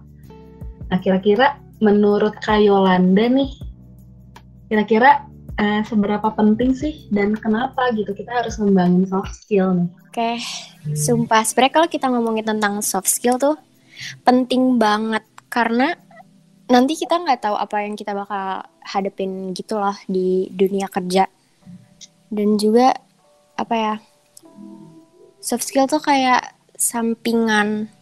[0.87, 3.51] Nah kira-kira menurut Kayolanda nih
[4.69, 5.25] kira-kira
[5.59, 9.89] eh, seberapa penting sih dan kenapa gitu kita harus ngembangin soft skill nih?
[10.09, 10.95] Oke okay.
[10.95, 11.43] sumpah.
[11.43, 13.59] Sebenarnya kalau kita ngomongin tentang soft skill tuh
[14.23, 15.25] penting banget.
[15.49, 15.91] Karena
[16.69, 21.29] nanti kita nggak tahu apa yang kita bakal hadepin gitu loh di dunia kerja
[22.33, 22.97] dan juga
[23.53, 23.95] apa ya
[25.37, 27.93] soft skill tuh kayak sampingan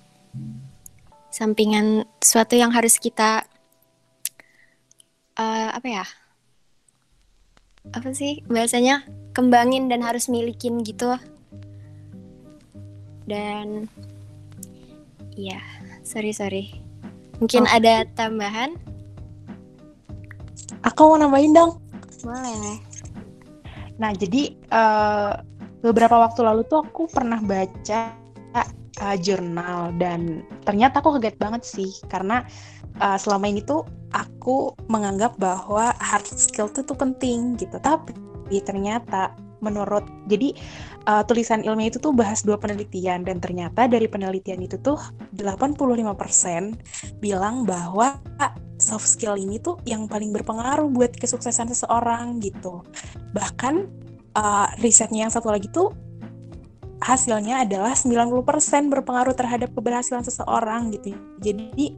[1.28, 3.44] sampingan suatu yang harus kita
[5.36, 6.06] uh, apa ya
[7.92, 9.04] apa sih bahasanya
[9.36, 11.20] kembangin dan harus milikin gitu
[13.28, 13.92] dan
[15.36, 15.60] ya
[16.04, 16.88] sorry sorry
[17.38, 17.74] Mungkin oh.
[17.74, 18.74] ada tambahan?
[20.86, 21.82] Aku mau nambahin dong.
[22.22, 22.82] Boleh.
[23.98, 25.42] Nah, jadi uh,
[25.82, 28.14] beberapa waktu lalu tuh aku pernah baca
[29.02, 32.46] uh, jurnal dan ternyata aku kaget banget sih karena
[33.02, 37.78] uh, selama ini tuh aku menganggap bahwa hard skill tuh tuh penting gitu.
[37.82, 38.14] Tapi
[38.64, 39.34] ternyata
[39.64, 40.54] menurut jadi
[41.10, 45.00] uh, tulisan ilmiah itu tuh bahas dua penelitian dan ternyata dari penelitian itu tuh
[45.34, 48.22] 85% bilang bahwa
[48.78, 52.86] soft skill ini tuh yang paling berpengaruh buat kesuksesan seseorang gitu.
[53.34, 53.76] Bahkan
[54.38, 55.94] uh, risetnya yang satu lagi tuh
[57.02, 58.46] hasilnya adalah 90%
[58.90, 61.14] berpengaruh terhadap keberhasilan seseorang gitu.
[61.42, 61.98] Jadi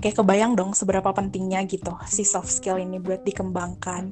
[0.00, 4.10] kayak kebayang dong seberapa pentingnya gitu si soft skill ini buat dikembangkan.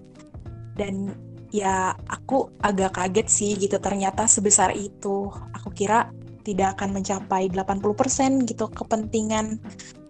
[0.79, 1.11] Dan
[1.49, 5.33] ya aku agak kaget sih gitu ternyata sebesar itu.
[5.57, 6.13] Aku kira
[6.45, 9.61] tidak akan mencapai 80% gitu kepentingan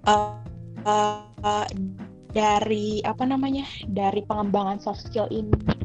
[0.07, 0.39] uh,
[0.87, 1.67] uh,
[2.31, 3.67] dari apa namanya?
[3.91, 5.78] dari pengembangan soft skill ini.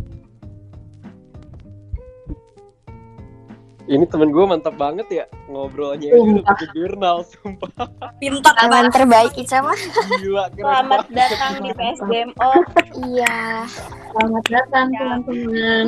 [3.94, 7.70] Ini temen gue mantap banget ya ngobrolnya udah pakai jurnal, sumpah.
[8.18, 9.78] Pintar Teman terbaik Ica mah.
[10.18, 11.14] Gila, keren Selamat banget.
[11.14, 12.52] datang di PSDMO.
[13.06, 13.38] Iya.
[14.10, 15.88] Selamat datang teman-teman.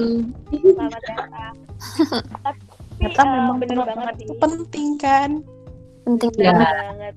[0.53, 1.53] Selamat datang.
[3.01, 5.29] Tapi eh, memang bener benar banget itu penting kan.
[6.05, 6.53] Penting Ya.
[6.53, 7.15] banget.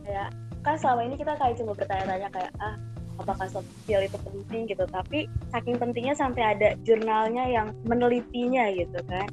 [0.00, 0.28] Kayak
[0.60, 2.74] kan selama ini kita kayak cuma bertanya-tanya kayak ah
[3.20, 4.84] apakah soft skill itu penting gitu.
[4.88, 9.28] Tapi saking pentingnya sampai ada jurnalnya yang menelitinya gitu kan.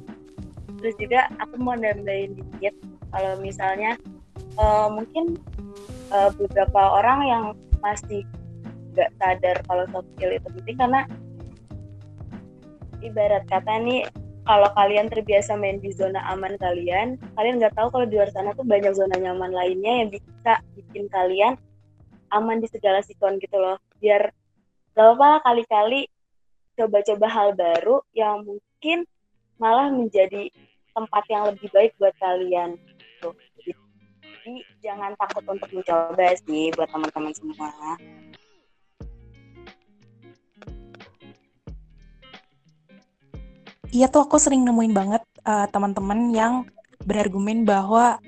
[0.78, 2.74] Terus juga aku mau nambahin dikit
[3.10, 3.96] kalau misalnya
[4.60, 5.40] eh, mungkin
[6.12, 7.44] eh, beberapa orang yang
[7.80, 8.22] masih
[8.94, 11.00] nggak sadar kalau soft skill itu penting karena
[12.98, 14.02] ibarat kata nih
[14.48, 18.56] kalau kalian terbiasa main di zona aman kalian, kalian nggak tahu kalau di luar sana
[18.56, 21.60] tuh banyak zona nyaman lainnya yang bisa bikin kalian
[22.32, 23.80] aman di segala sikon gitu loh.
[23.98, 24.32] Biar
[24.94, 26.08] gak apa kali-kali
[26.78, 29.02] coba-coba hal baru yang mungkin
[29.58, 30.46] malah menjadi
[30.94, 32.78] tempat yang lebih baik buat kalian.
[33.22, 33.34] Tuh.
[33.58, 37.70] Jadi jangan takut untuk mencoba sih buat teman-teman semua.
[43.88, 46.68] Iya tuh aku sering nemuin banget uh, teman-teman yang
[47.08, 48.20] berargumen bahwa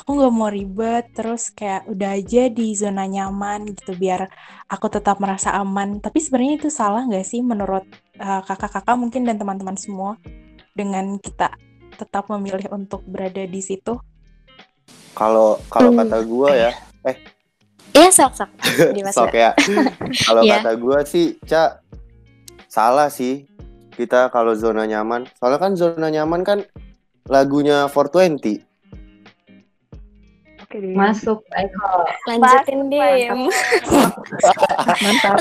[0.00, 4.32] aku nggak mau ribet terus kayak udah aja di zona nyaman gitu biar
[4.66, 6.00] aku tetap merasa aman.
[6.00, 7.84] Tapi sebenarnya itu salah nggak sih menurut
[8.16, 10.16] uh, kakak-kakak mungkin dan teman-teman semua
[10.72, 11.52] dengan kita
[12.00, 14.00] tetap memilih untuk berada di situ?
[15.12, 16.00] Kalau kalau Hmm.
[16.00, 16.72] kata gua ya,
[17.90, 18.50] Iya sok sok.
[19.18, 19.50] Sok ya.
[20.30, 20.62] Kalau Iya.
[20.62, 21.82] kata gua sih, Ca,
[22.70, 23.50] salah sih
[23.98, 25.26] kita kalau zona nyaman.
[25.36, 26.58] Soalnya kan zona nyaman kan
[27.26, 28.69] lagunya 420.
[30.70, 30.94] Oke deh.
[30.94, 32.06] Masuk Eko.
[32.30, 33.50] Lanjutin Dim.
[35.02, 35.34] Mantap.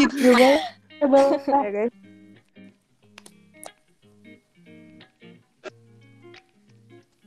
[0.00, 0.48] gitu Ya,
[1.68, 1.92] guys.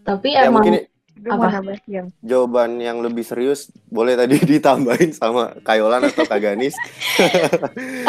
[0.01, 0.89] Tapi Ya emang mungkin
[1.25, 1.53] Apa?
[1.53, 6.73] nambah yang jawaban yang lebih serius boleh tadi ditambahin sama Kayolan atau Kak Ganis.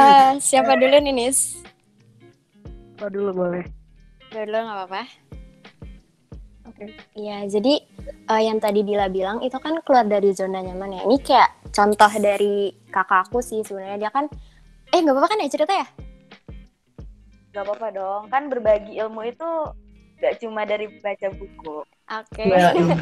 [0.00, 1.60] Eh, siapa dulu nih Nis?
[2.96, 3.68] lo dulu boleh.
[4.32, 5.25] Dulu nggak apa-apa.
[7.16, 11.02] Iya, jadi eh, yang tadi Dila bilang itu kan keluar dari zona nyaman ya.
[11.08, 14.28] Ini kayak contoh dari kakak aku sih sebenarnya dia kan
[14.92, 15.86] eh nggak apa-apa kan ya cerita ya?
[17.56, 19.48] Gak apa-apa dong, kan berbagi ilmu itu
[20.20, 21.88] gak cuma dari baca buku.
[22.04, 22.44] Oke.
[22.52, 23.00] Well, ilmu.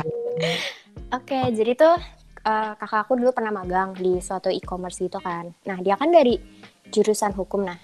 [1.18, 1.98] Oke, jadi tuh
[2.46, 5.50] eh, kakak aku dulu pernah magang di suatu e-commerce gitu kan.
[5.66, 6.38] Nah, dia kan dari
[6.94, 7.78] jurusan hukum nah,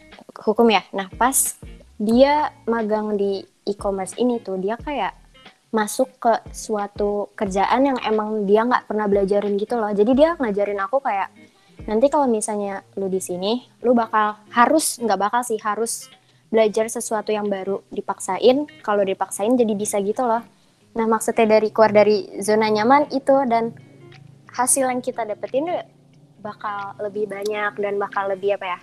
[0.47, 0.87] hukum ya.
[0.95, 1.59] Nah, pas
[1.99, 5.20] dia magang di e-commerce ini tuh dia kayak
[5.71, 9.91] masuk ke suatu kerjaan yang emang dia nggak pernah belajarin gitu loh.
[9.95, 11.31] Jadi dia ngajarin aku kayak
[11.87, 16.11] nanti kalau misalnya lu di sini, lu bakal harus nggak bakal sih harus
[16.51, 18.67] belajar sesuatu yang baru dipaksain.
[18.83, 20.43] Kalau dipaksain jadi bisa gitu loh.
[20.91, 23.71] Nah, maksudnya dari keluar dari zona nyaman itu dan
[24.51, 25.71] hasil yang kita dapetin
[26.43, 28.79] bakal lebih banyak dan bakal lebih apa ya?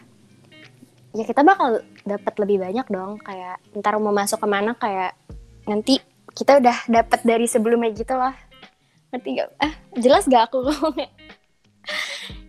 [1.20, 3.20] Ya kita bakal dapat lebih banyak dong.
[3.20, 5.20] Kayak ntar mau masuk ke mana kayak
[5.68, 6.00] nanti
[6.38, 8.34] kita udah dapat dari sebelumnya gitu loh.
[9.10, 9.50] Ngerti gak?
[9.58, 11.10] Ah, jelas gak aku ngomongnya?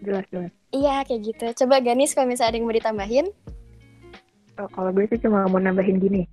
[0.05, 0.53] Jelas jelas.
[0.69, 1.47] Iya kayak gitu.
[1.65, 3.27] Coba Ganis kalau misalnya ada yang mau ditambahin.
[4.61, 6.29] Oh, kalau gue sih cuma mau nambahin gini.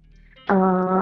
[0.51, 1.01] Eh,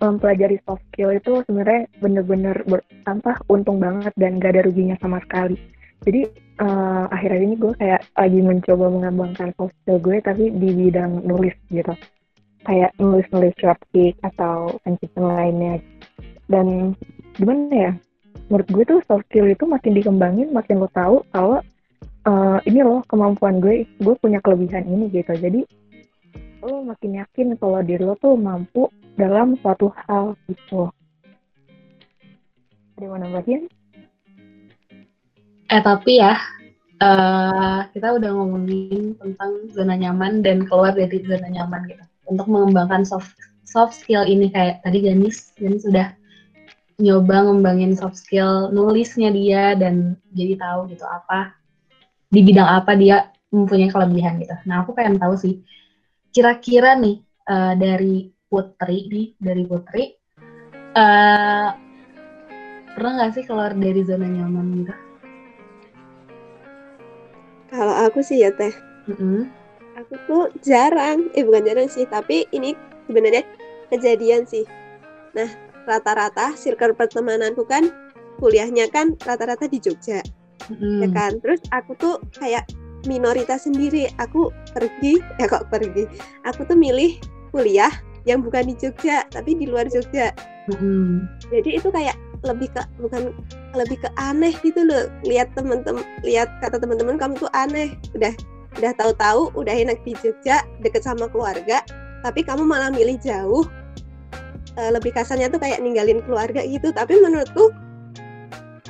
[0.00, 5.20] mempelajari soft skill itu sebenarnya bener-bener ber, apa, untung banget dan gak ada ruginya sama
[5.28, 5.60] sekali.
[6.08, 6.24] Jadi
[6.62, 11.52] eh, akhir-akhir ini gue kayak lagi mencoba mengembangkan soft skill gue tapi di bidang nulis
[11.68, 11.92] gitu.
[12.66, 13.78] Kayak nulis-nulis short
[14.26, 15.78] atau penciptaan lainnya.
[16.50, 16.98] Dan
[17.38, 17.92] gimana ya?
[18.50, 21.58] Menurut gue tuh soft skill itu makin dikembangin, makin lo tahu kalau
[22.26, 25.34] eh, ini loh kemampuan gue, gue punya kelebihan ini gitu.
[25.34, 25.62] Jadi
[26.66, 30.90] lo makin yakin kalau diri lo tuh mampu dalam suatu hal gitu.
[32.98, 33.70] Ada mau nambahin?
[35.66, 36.38] Eh tapi ya,
[37.02, 42.04] eh kita udah ngomongin tentang zona nyaman dan keluar dari zona nyaman gitu.
[42.26, 43.34] Untuk mengembangkan soft
[43.66, 46.14] soft skill ini kayak tadi Ganis, Ganis sudah
[46.96, 51.52] nyoba ngembangin soft skill nulisnya dia dan jadi tahu gitu apa
[52.32, 54.56] di bidang apa dia mempunyai kelebihan gitu.
[54.64, 55.60] Nah aku pengen tahu sih
[56.32, 60.04] kira-kira nih uh, dari Putri nih dari Putri
[60.96, 61.68] uh,
[62.96, 64.94] pernah nggak sih keluar dari zona nyaman gitu?
[67.66, 68.72] Kalau aku sih ya teh,
[69.10, 69.40] mm -hmm.
[69.96, 72.76] Aku tuh jarang, eh bukan jarang sih, tapi ini
[73.08, 73.42] sebenarnya
[73.90, 74.62] kejadian sih.
[75.32, 75.48] Nah
[75.88, 77.88] rata-rata circle pertemananku kan
[78.36, 80.20] kuliahnya kan rata-rata di Jogja,
[80.68, 81.00] mm.
[81.02, 81.40] ya kan.
[81.40, 82.68] Terus aku tuh kayak
[83.08, 84.12] minoritas sendiri.
[84.20, 86.04] Aku pergi, ya kok pergi.
[86.44, 87.16] Aku tuh milih
[87.50, 87.90] kuliah
[88.26, 90.34] yang bukan di Jogja tapi di luar Jogja
[90.68, 91.46] mm-hmm.
[91.54, 93.32] jadi itu kayak lebih ke bukan
[93.72, 98.34] lebih ke aneh gitu loh lihat temen-temen lihat kata teman-teman kamu tuh aneh udah
[98.76, 101.80] udah tahu-tahu udah enak di Jogja deket sama keluarga
[102.26, 103.62] tapi kamu malah milih jauh.
[104.76, 106.92] Uh, lebih kasarnya tuh kayak ninggalin keluarga gitu.
[106.92, 107.72] Tapi menurutku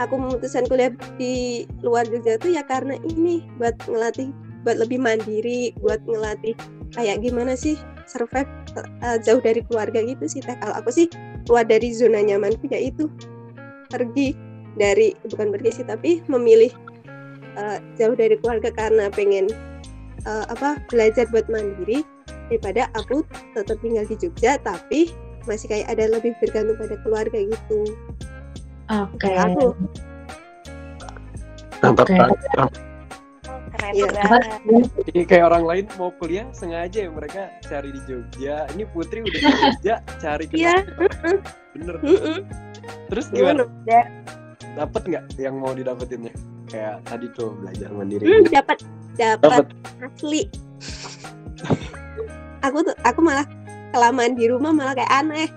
[0.01, 4.33] aku memutuskan kuliah di luar Jogja tuh ya karena ini buat ngelatih
[4.66, 6.59] buat lebih mandiri buat ngelatih
[6.90, 7.79] kayak gimana sih
[8.11, 8.51] survive
[9.05, 10.57] uh, jauh dari keluarga gitu sih teh.
[10.59, 11.07] Kalau aku sih
[11.46, 13.07] keluar dari zona nyamanku ya itu.
[13.87, 14.35] Pergi
[14.75, 16.75] dari bukan pergi sih tapi memilih
[17.55, 19.46] uh, jauh dari keluarga karena pengen
[20.27, 22.03] uh, apa belajar buat mandiri
[22.51, 23.23] daripada aku
[23.55, 25.15] tetap tinggal di Jogja tapi
[25.47, 27.81] masih kayak ada lebih bergantung pada keluarga gitu.
[28.91, 29.31] Oke.
[29.31, 29.35] Okay.
[29.39, 29.67] Aku.
[31.83, 32.87] Okay
[33.77, 34.09] keren ya.
[35.12, 38.67] Ini kayak orang lain mau kuliah sengaja ya mereka cari di Jogja.
[38.73, 40.77] Ini Putri udah di Jogja cari ke Iya.
[41.77, 41.97] Bener.
[43.12, 43.69] Terus gimana?
[44.77, 46.33] Dapat nggak yang mau didapetinnya?
[46.77, 48.25] Kayak tadi tuh belajar mandiri.
[48.29, 48.79] Hmm, dapat,
[49.17, 49.65] dapat
[50.05, 50.45] asli.
[52.61, 53.49] aku tuh aku malah
[53.97, 55.49] kelamaan di rumah malah kayak aneh.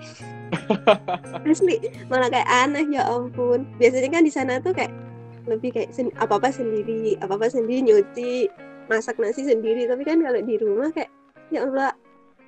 [1.43, 1.75] asli
[2.07, 3.67] malah kayak aneh ya ampun.
[3.75, 4.95] Biasanya kan di sana tuh kayak
[5.43, 8.47] lebih kayak sen apa apa sendiri apa apa sendiri nyuci
[8.87, 11.11] masak nasi sendiri tapi kan kalau di rumah kayak
[11.49, 11.91] ya Allah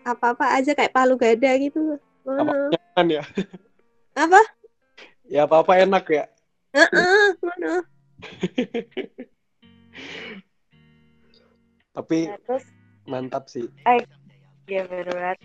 [0.05, 3.23] apa apa aja kayak palu gada gitu mana apa ya
[4.13, 4.41] apa
[5.25, 6.25] ya apa apa enak ya
[6.77, 7.85] uh -uh, mana
[11.95, 12.65] tapi nah, terus
[13.09, 13.67] mantap sih.
[13.85, 13.99] Eh
[14.69, 15.35] ya benar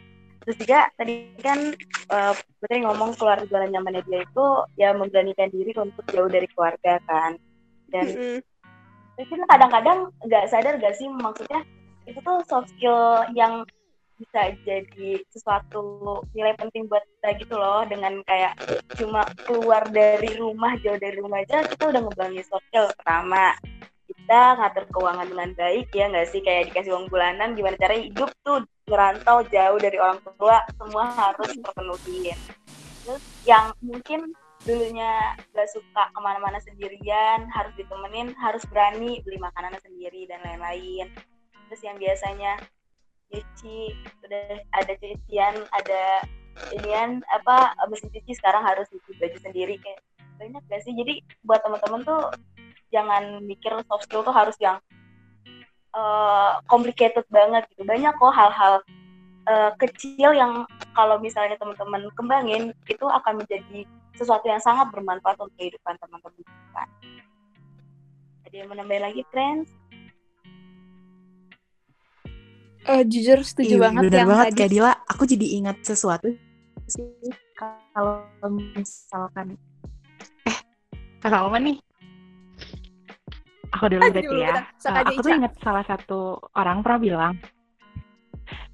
[0.47, 1.75] terus juga tadi kan
[2.15, 2.31] uh,
[2.63, 4.47] Putri ngomong keluar zona nyamannya dia itu
[4.79, 7.35] ya memberanikan diri untuk jauh dari keluarga kan.
[7.91, 8.07] Dan
[9.19, 9.51] mm-hmm.
[9.51, 11.67] kadang-kadang nggak sadar gak sih maksudnya
[12.07, 13.67] itu tuh soft skill yang
[14.17, 16.03] bisa jadi sesuatu
[16.33, 17.85] nilai penting buat kita gitu loh.
[17.85, 18.57] Dengan kayak
[18.97, 23.53] cuma keluar dari rumah jauh dari rumah aja kita udah ngebangun soft skill pertama.
[24.07, 26.41] Kita ngatur keuangan dengan baik ya nggak sih?
[26.41, 31.51] Kayak dikasih uang bulanan gimana cara hidup tuh ngerantau jauh dari orang tua semua harus
[31.59, 32.31] terpenuhi
[33.07, 34.35] terus yang mungkin
[34.67, 41.07] dulunya gak suka ke mana-mana sendirian harus ditemenin harus berani beli makanan sendiri dan lain-lain.
[41.71, 42.59] Terus yang biasanya
[43.31, 46.03] cuci udah ada cucian ada
[46.73, 50.01] inian apa mesin cuci sekarang harus cuci baju sendiri kayak
[50.37, 50.93] banyak gak sih?
[50.93, 52.23] Jadi buat teman-teman tuh
[52.93, 54.79] jangan mikir soft skill tuh harus yang
[55.97, 57.83] uh, complicated banget gitu.
[57.85, 58.75] Banyak kok hal-hal
[59.49, 63.85] uh, kecil yang kalau misalnya teman-teman kembangin itu akan menjadi
[64.17, 66.45] sesuatu yang sangat bermanfaat untuk kehidupan teman-teman.
[68.49, 69.76] Ada yang menambah lagi friends
[73.01, 76.29] uh, jujur setuju Ih, banget bener yang banget tadi Kak Dila aku jadi ingat sesuatu
[76.87, 77.05] sih
[77.93, 78.23] kalau
[78.73, 79.57] misalkan
[80.47, 80.59] eh
[81.21, 81.77] kak Salma nih
[83.77, 84.65] aku dulu berarti ya.
[84.89, 87.35] Uh, aku tuh inget salah satu orang pernah bilang,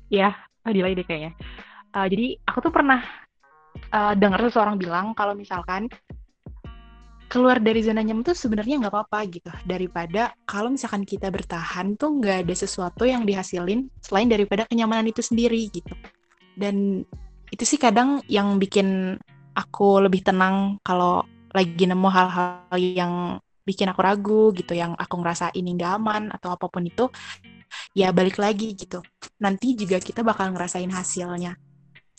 [0.07, 0.31] ya,
[0.63, 1.35] delay deh kayaknya.
[1.93, 3.03] Uh, jadi aku tuh pernah
[3.93, 5.91] uh, dengar seseorang bilang kalau misalkan
[7.33, 9.49] keluar dari zona nyaman tuh sebenarnya nggak apa-apa gitu.
[9.65, 15.25] Daripada kalau misalkan kita bertahan tuh nggak ada sesuatu yang dihasilin selain daripada kenyamanan itu
[15.25, 15.97] sendiri gitu.
[16.53, 17.09] Dan
[17.49, 19.17] itu sih kadang yang bikin
[19.57, 21.25] aku lebih tenang kalau
[21.57, 26.53] lagi nemu hal-hal yang bikin aku ragu gitu yang aku ngerasa ini nggak aman atau
[26.53, 27.09] apa pun itu
[27.97, 29.01] ya balik lagi gitu.
[29.41, 31.57] Nanti juga kita bakal ngerasain hasilnya.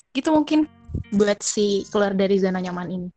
[0.09, 0.65] Gitu mungkin
[1.13, 3.09] buat si keluar dari zona nyaman ini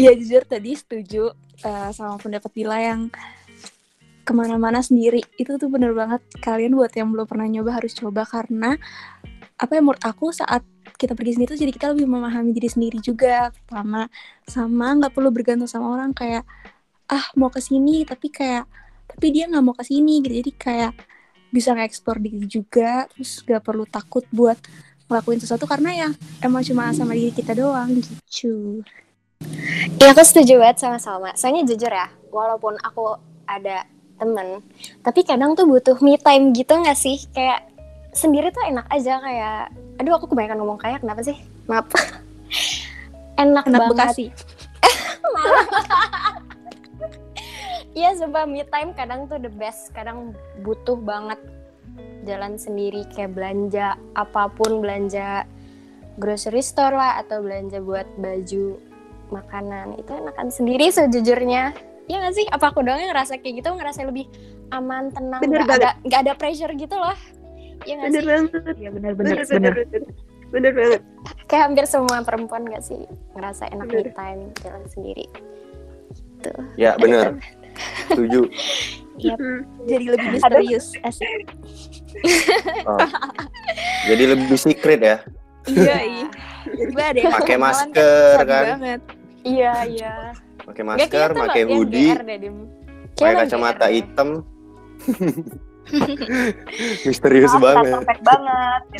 [0.00, 3.12] Iya jujur tadi setuju uh, sama pendapat Dila yang
[4.24, 5.20] ke mana-mana sendiri.
[5.36, 6.24] Itu tuh bener banget.
[6.40, 8.80] Kalian buat yang belum pernah nyoba harus coba karena
[9.60, 10.64] apa ya menurut aku saat
[10.96, 13.52] kita pergi sendiri tuh jadi kita lebih memahami diri sendiri juga.
[13.52, 14.08] Pertama
[14.48, 16.48] sama nggak perlu bergantung sama orang kayak
[17.12, 18.64] ah mau ke sini tapi kayak
[19.04, 20.32] tapi dia nggak mau ke sini gitu.
[20.32, 20.92] Jadi kayak
[21.52, 24.56] bisa nge-explore diri juga terus gak perlu takut buat
[25.10, 26.08] ngelakuin sesuatu karena ya
[26.46, 28.86] emang cuma sama diri kita doang gitu
[29.80, 31.32] Iya aku setuju banget sama Salma.
[31.32, 33.16] Soalnya jujur ya, walaupun aku
[33.48, 33.88] ada
[34.20, 34.60] temen,
[35.00, 37.24] tapi kadang tuh butuh me time gitu gak sih?
[37.32, 37.64] Kayak
[38.12, 41.40] sendiri tuh enak aja kayak, aduh aku kebanyakan ngomong kayak kenapa sih?
[41.64, 41.88] Maaf.
[43.42, 43.96] enak Anak banget.
[43.96, 44.26] Bekasi.
[47.90, 50.30] Iya sumpah me time kadang tuh the best, kadang
[50.62, 51.42] butuh banget
[52.22, 55.42] jalan sendiri kayak belanja apa pun belanja
[56.20, 58.78] grocery store lah atau belanja buat baju
[59.30, 61.72] makanan itu enakan sendiri sejujurnya
[62.04, 62.46] Iya gak sih?
[62.46, 64.26] Apa aku doang yang ngerasa kayak gitu ngerasa lebih
[64.68, 65.80] aman, tenang, Bener gak banget.
[65.80, 67.14] ada, nggak ada pressure gitu loh
[67.80, 68.26] Iya gak Bener sih?
[68.26, 68.74] banget.
[68.76, 69.74] Iya benar Bener, benar bener, benar.
[69.86, 70.02] bener.
[70.50, 71.00] Bener banget.
[71.46, 74.12] Kayak hampir semua perempuan gak sih ngerasa enak me Bener.
[74.12, 75.26] time jalan sendiri
[76.40, 76.62] Tuh.
[76.74, 77.38] Ya bener.
[78.08, 78.40] Setuju.
[79.22, 79.36] Yap.
[79.84, 80.96] Jadi lebih misterius.
[81.04, 81.28] Asik.
[82.82, 82.98] Oh.
[84.02, 85.16] Jadi lebih secret ya.
[85.66, 86.26] Iya, iya.
[86.88, 88.64] Gue ada yang Pakai masker sabi kan.
[88.74, 89.00] banget.
[89.40, 92.12] Iya, iya Pakai masker, pakai hoodie,
[93.16, 94.28] pakai kacamata GR hitam.
[97.08, 97.94] Misterius Maaf, banget.
[97.98, 98.82] perfect banget.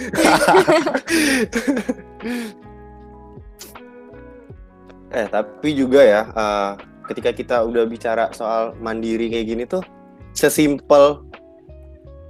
[5.11, 6.71] Eh tapi juga ya, eh,
[7.11, 9.83] ketika kita udah bicara soal mandiri kayak gini tuh,
[10.39, 11.27] sesimpel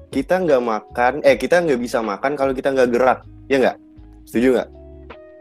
[0.09, 3.21] kita nggak makan, eh kita nggak bisa makan kalau kita nggak gerak,
[3.53, 3.77] ya nggak?
[4.25, 4.80] Setuju nggak?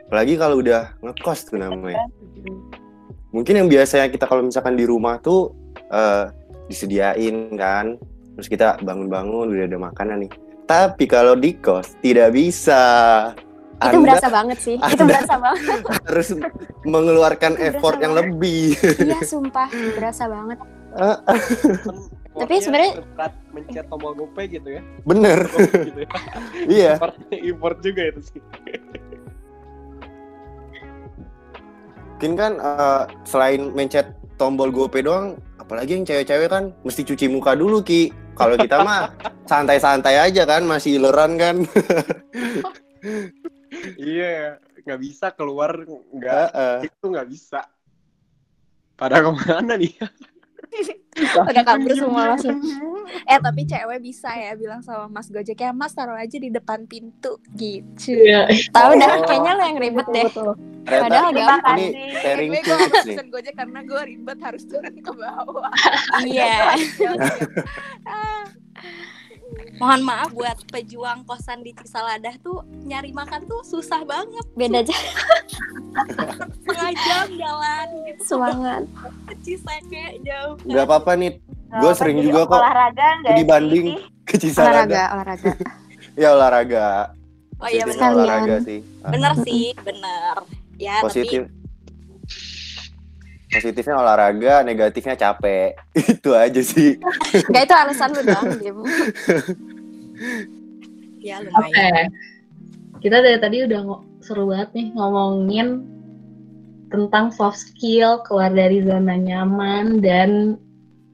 [0.10, 2.02] Apalagi kalau udah ngekos tuh namanya.
[3.30, 5.54] Mungkin yang biasanya kita kalau misalkan di rumah tuh
[5.86, 6.34] eh,
[6.66, 7.94] disediain kan,
[8.34, 10.32] terus kita bangun-bangun udah ada makanan nih.
[10.66, 12.82] Tapi kalau di kos tidak bisa.
[13.80, 14.76] Itu Anda berasa banget sih.
[14.76, 15.80] Itu Anda- berasa banget.
[16.10, 16.28] harus
[16.84, 18.26] mengeluarkan Berasa effort yang banget.
[18.34, 18.64] lebih.
[18.98, 20.58] Iya, sumpah, berasa banget.
[22.32, 24.82] Tapi sebenarnya- berat mencet tombol GoPay gitu ya.
[25.06, 25.46] Bener.
[25.86, 26.10] gitu ya.
[26.82, 26.92] Iya.
[27.46, 28.42] Import juga itu sih.
[32.20, 37.56] Mungkin kan eh, selain mencet tombol GoPay doang, apalagi yang cewek-cewek kan mesti cuci muka
[37.56, 38.12] dulu Ki.
[38.36, 39.16] Kalau kita mah
[39.48, 41.64] santai-santai aja kan, masih ileran kan.
[43.96, 46.92] Iya, nggak bisa keluar nggak Heeh.
[46.92, 47.64] itu nggak bisa.
[49.00, 49.96] Pada ke mana nih?
[51.42, 52.58] Udah kabur semua langsung.
[53.26, 56.86] Eh tapi cewek bisa ya bilang sama Mas Gojek ya Mas taruh aja di depan
[56.86, 58.14] pintu gitu.
[58.14, 58.46] Iya.
[58.70, 59.26] Tahu dah, Oh.
[59.26, 60.30] kayaknya lo yang ribet deh.
[60.30, 60.56] Ternyata
[60.86, 61.78] Padahal gampang.
[61.80, 62.88] ini sharing Gue nih.
[62.88, 65.72] pesen Gojek karena gue ribet harus turun ke bawah.
[66.22, 66.78] Iya.
[69.80, 74.44] Mohon maaf buat pejuang kosan di Cisaladah tuh nyari makan tuh susah banget.
[74.54, 74.92] Beda aja.
[76.60, 78.22] Setengah jam jalan gitu.
[78.22, 78.84] Semangat.
[79.24, 80.60] Ke Ciseke jauh.
[80.60, 80.68] kan.
[80.68, 83.86] Gak apa-apa nih, Nggak gue apa, sering jadi juga kok Olahraga enggak dibanding
[84.24, 84.76] ke Cisalada.
[84.76, 85.52] Olahraga, olahraga.
[86.20, 86.88] Ya olahraga.
[87.60, 88.12] Oh iya benar.
[88.12, 88.80] olahraga sih.
[89.00, 90.36] Ah, Bener sih, bener.
[90.76, 91.48] Ya Positif.
[91.48, 91.56] tapi
[93.50, 95.80] Positifnya olahraga, negatifnya capek.
[96.12, 97.00] Itu aja sih.
[97.50, 98.46] Gak itu alasan lu dong.
[101.20, 101.52] ya Oke.
[101.52, 102.08] lumayan.
[103.00, 103.82] Kita dari tadi udah
[104.20, 105.88] seru banget nih ngomongin
[106.90, 110.58] tentang soft skill, keluar dari zona nyaman, dan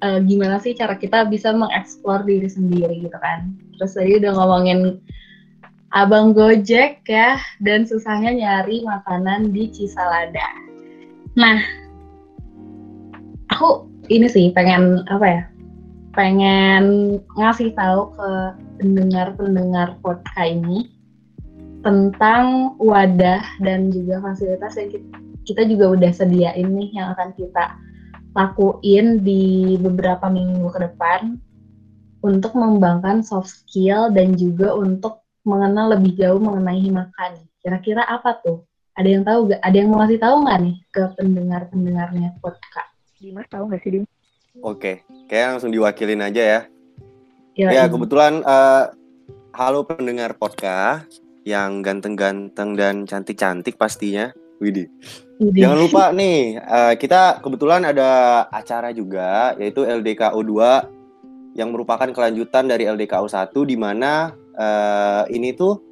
[0.01, 3.53] eh, gimana sih cara kita bisa mengeksplor diri sendiri gitu kan.
[3.78, 5.03] Terus tadi udah ngomongin
[5.93, 10.47] abang Gojek ya, dan susahnya nyari makanan di Cisalada.
[11.36, 11.60] Nah,
[13.51, 15.41] aku ini sih pengen apa ya?
[16.16, 18.30] Pengen ngasih tahu ke
[18.80, 20.88] pendengar-pendengar podcast ini
[21.84, 24.95] tentang wadah dan juga fasilitas yang
[25.43, 27.76] kita, juga udah sediain nih yang akan kita
[28.32, 31.36] lakuin di beberapa minggu ke depan
[32.24, 37.45] untuk mengembangkan soft skill dan juga untuk mengenal lebih jauh mengenai Himaka nih.
[37.59, 38.63] Kira-kira apa tuh?
[38.95, 39.61] Ada yang tahu gak?
[39.61, 42.91] Ada yang mau ngasih tahu nggak nih ke pendengar-pendengarnya podcast?
[43.20, 44.14] Dimas tahu nggak sih Dim?
[44.64, 46.62] Oke, kayak langsung diwakilin aja ya.
[47.56, 48.84] Ya, Ya, kebetulan eh,
[49.51, 54.32] halo pendengar podcast yang ganteng-ganteng dan cantik-cantik pastinya.
[54.64, 54.88] Widih.
[55.43, 55.68] Widih.
[55.68, 62.68] Jangan lupa nih, eh, kita kebetulan ada acara juga yaitu LDKO 2 yang merupakan kelanjutan
[62.72, 65.84] dari LDKO 1 di mana eh, ini tuh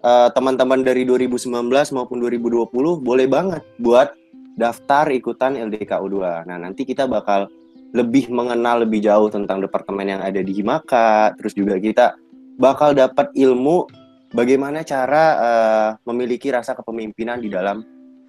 [0.00, 1.52] eh, teman-teman dari 2019
[1.92, 2.72] maupun 2020
[3.04, 4.16] boleh banget buat
[4.56, 6.48] daftar ikutan LDKO 2.
[6.48, 7.48] Nah, nanti kita bakal
[7.90, 12.14] lebih mengenal lebih jauh tentang departemen yang ada di Himaka, terus juga kita
[12.60, 13.90] bakal dapat ilmu
[14.30, 17.82] bagaimana cara eh, memiliki rasa kepemimpinan di dalam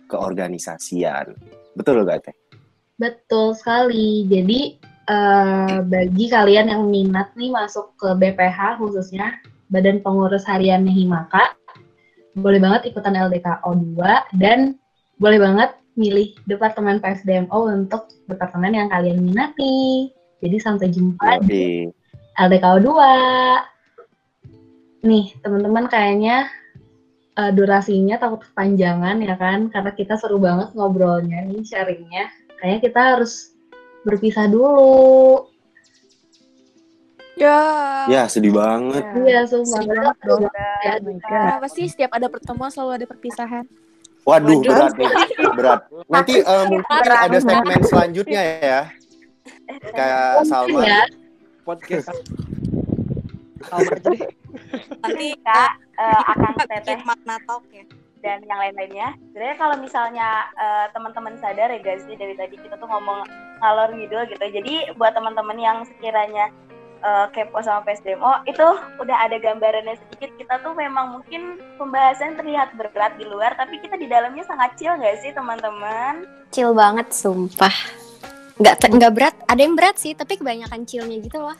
[0.09, 1.37] keorganisasian.
[1.77, 2.35] Betul gak Teh?
[2.97, 4.25] Betul sekali.
[4.25, 9.37] Jadi eh, bagi kalian yang minat nih masuk ke BPH khususnya
[9.71, 11.55] Badan Pengurus Hariannya Himaka,
[12.35, 14.75] boleh banget ikutan LDKO 2 dan
[15.21, 20.07] boleh banget milih Departemen PSDMO untuk departemen yang kalian minati.
[20.41, 21.85] Jadi sampai jumpa di
[22.39, 25.05] LDKO 2.
[25.05, 26.49] Nih, teman-teman kayaknya
[27.37, 29.69] uh, durasinya takut kepanjangan ya kan?
[29.69, 32.31] Karena kita seru banget ngobrolnya nih sharingnya.
[32.61, 33.53] Kayaknya kita harus
[34.05, 35.45] berpisah dulu.
[37.37, 37.57] Ya.
[38.05, 39.01] Ya sedih banget.
[39.17, 40.15] Iya sumpah sedih banget.
[40.85, 40.93] ya,
[41.25, 43.65] kenapa sih setiap ada pertemuan selalu ada perpisahan
[44.21, 44.69] Waduh, Waduh.
[44.69, 45.11] berat nih,
[45.57, 45.81] berat.
[46.05, 48.81] Nanti uh, mungkin ada segmen selanjutnya ya,
[49.97, 50.81] kayak Salma.
[50.85, 51.03] Ya.
[51.65, 52.13] Podcast.
[55.01, 57.85] Nanti kak uh, akan teteh makna talk ya
[58.21, 59.17] dan yang lain-lainnya.
[59.33, 63.25] Sebenarnya kalau misalnya uh, teman-teman sadar ya guys, dari tadi kita tuh ngomong
[63.61, 64.45] ngalor ngidul gitu.
[64.45, 66.53] Jadi buat teman-teman yang sekiranya
[67.03, 68.67] uh, kepo sama PSDMO itu
[69.01, 70.31] udah ada gambarannya sedikit.
[70.39, 74.95] Kita tuh memang mungkin pembahasan terlihat berat di luar, tapi kita di dalamnya sangat chill
[74.95, 76.25] nggak sih teman-teman?
[76.53, 77.73] Chill banget, sumpah.
[78.61, 79.35] Nggak nggak berat.
[79.49, 81.57] Ada yang berat sih, tapi kebanyakan chillnya gitu loh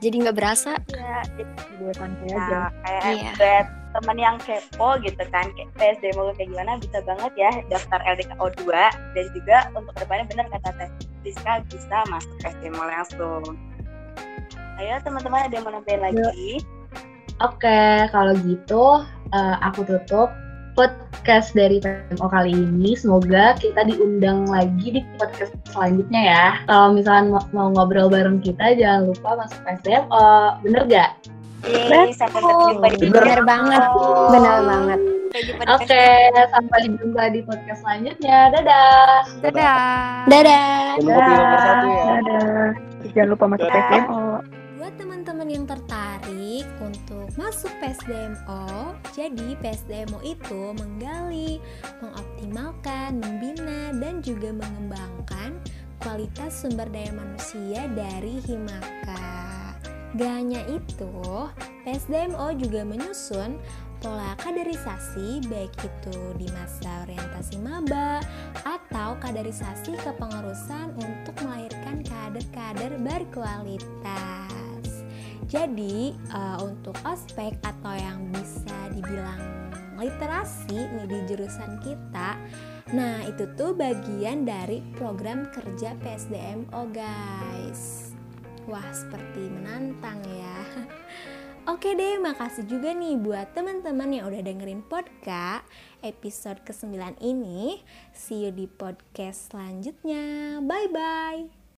[0.00, 3.32] jadi nggak berasa ya aja nah, kayak iya.
[3.36, 8.00] buat teman yang kepo gitu kan kayak PSD mau kayak gimana bisa banget ya daftar
[8.06, 8.70] LDKO 2
[9.18, 10.90] dan juga untuk ke depannya benar kata Teh
[11.26, 13.58] Rizka bisa masuk PSD langsung
[14.80, 16.64] ayo teman-teman ada yang mau nambahin lagi
[17.44, 20.32] oke kalau gitu uh, aku tutup
[20.80, 22.96] podcast dari PMO kali ini.
[22.96, 26.46] Semoga kita diundang lagi di podcast selanjutnya ya.
[26.64, 30.28] Kalau misalnya mau, mau ngobrol bareng kita, jangan lupa masuk PSDMO.
[30.64, 31.10] Bener gak?
[31.68, 33.82] Yeay, sampai berjumpa di Bener banget,
[34.32, 35.00] bener banget.
[35.68, 38.38] Oke, okay, sampai jumpa di podcast selanjutnya.
[38.56, 39.28] Dadah.
[39.44, 40.24] Dadah.
[40.26, 40.84] Dadah.
[41.04, 41.80] Dadah.
[42.24, 42.68] Dadah.
[43.12, 44.59] Jangan lupa masuk PSDMO.
[45.50, 51.58] Yang tertarik untuk masuk PSDMO, jadi PSDMO itu menggali,
[51.98, 55.58] mengoptimalkan, membina, dan juga mengembangkan
[55.98, 59.74] kualitas sumber daya manusia dari Himaka.
[60.14, 61.10] Gak hanya itu,
[61.82, 63.58] PSDMO juga menyusun
[63.98, 68.22] pola kaderisasi baik itu di masa orientasi maba
[68.62, 74.89] atau kaderisasi kepengurusan untuk melahirkan kader-kader berkualitas.
[75.50, 79.42] Jadi uh, untuk ospek atau yang bisa dibilang
[79.98, 82.38] literasi nih di jurusan kita,
[82.94, 88.14] nah itu tuh bagian dari program kerja PSDMO guys.
[88.70, 90.58] Wah seperti menantang ya.
[91.74, 95.66] Oke deh, makasih juga nih buat teman-teman yang udah dengerin podcast
[96.00, 97.84] episode ke-9 ini.
[98.16, 100.58] See you di podcast selanjutnya.
[100.64, 101.59] Bye-bye.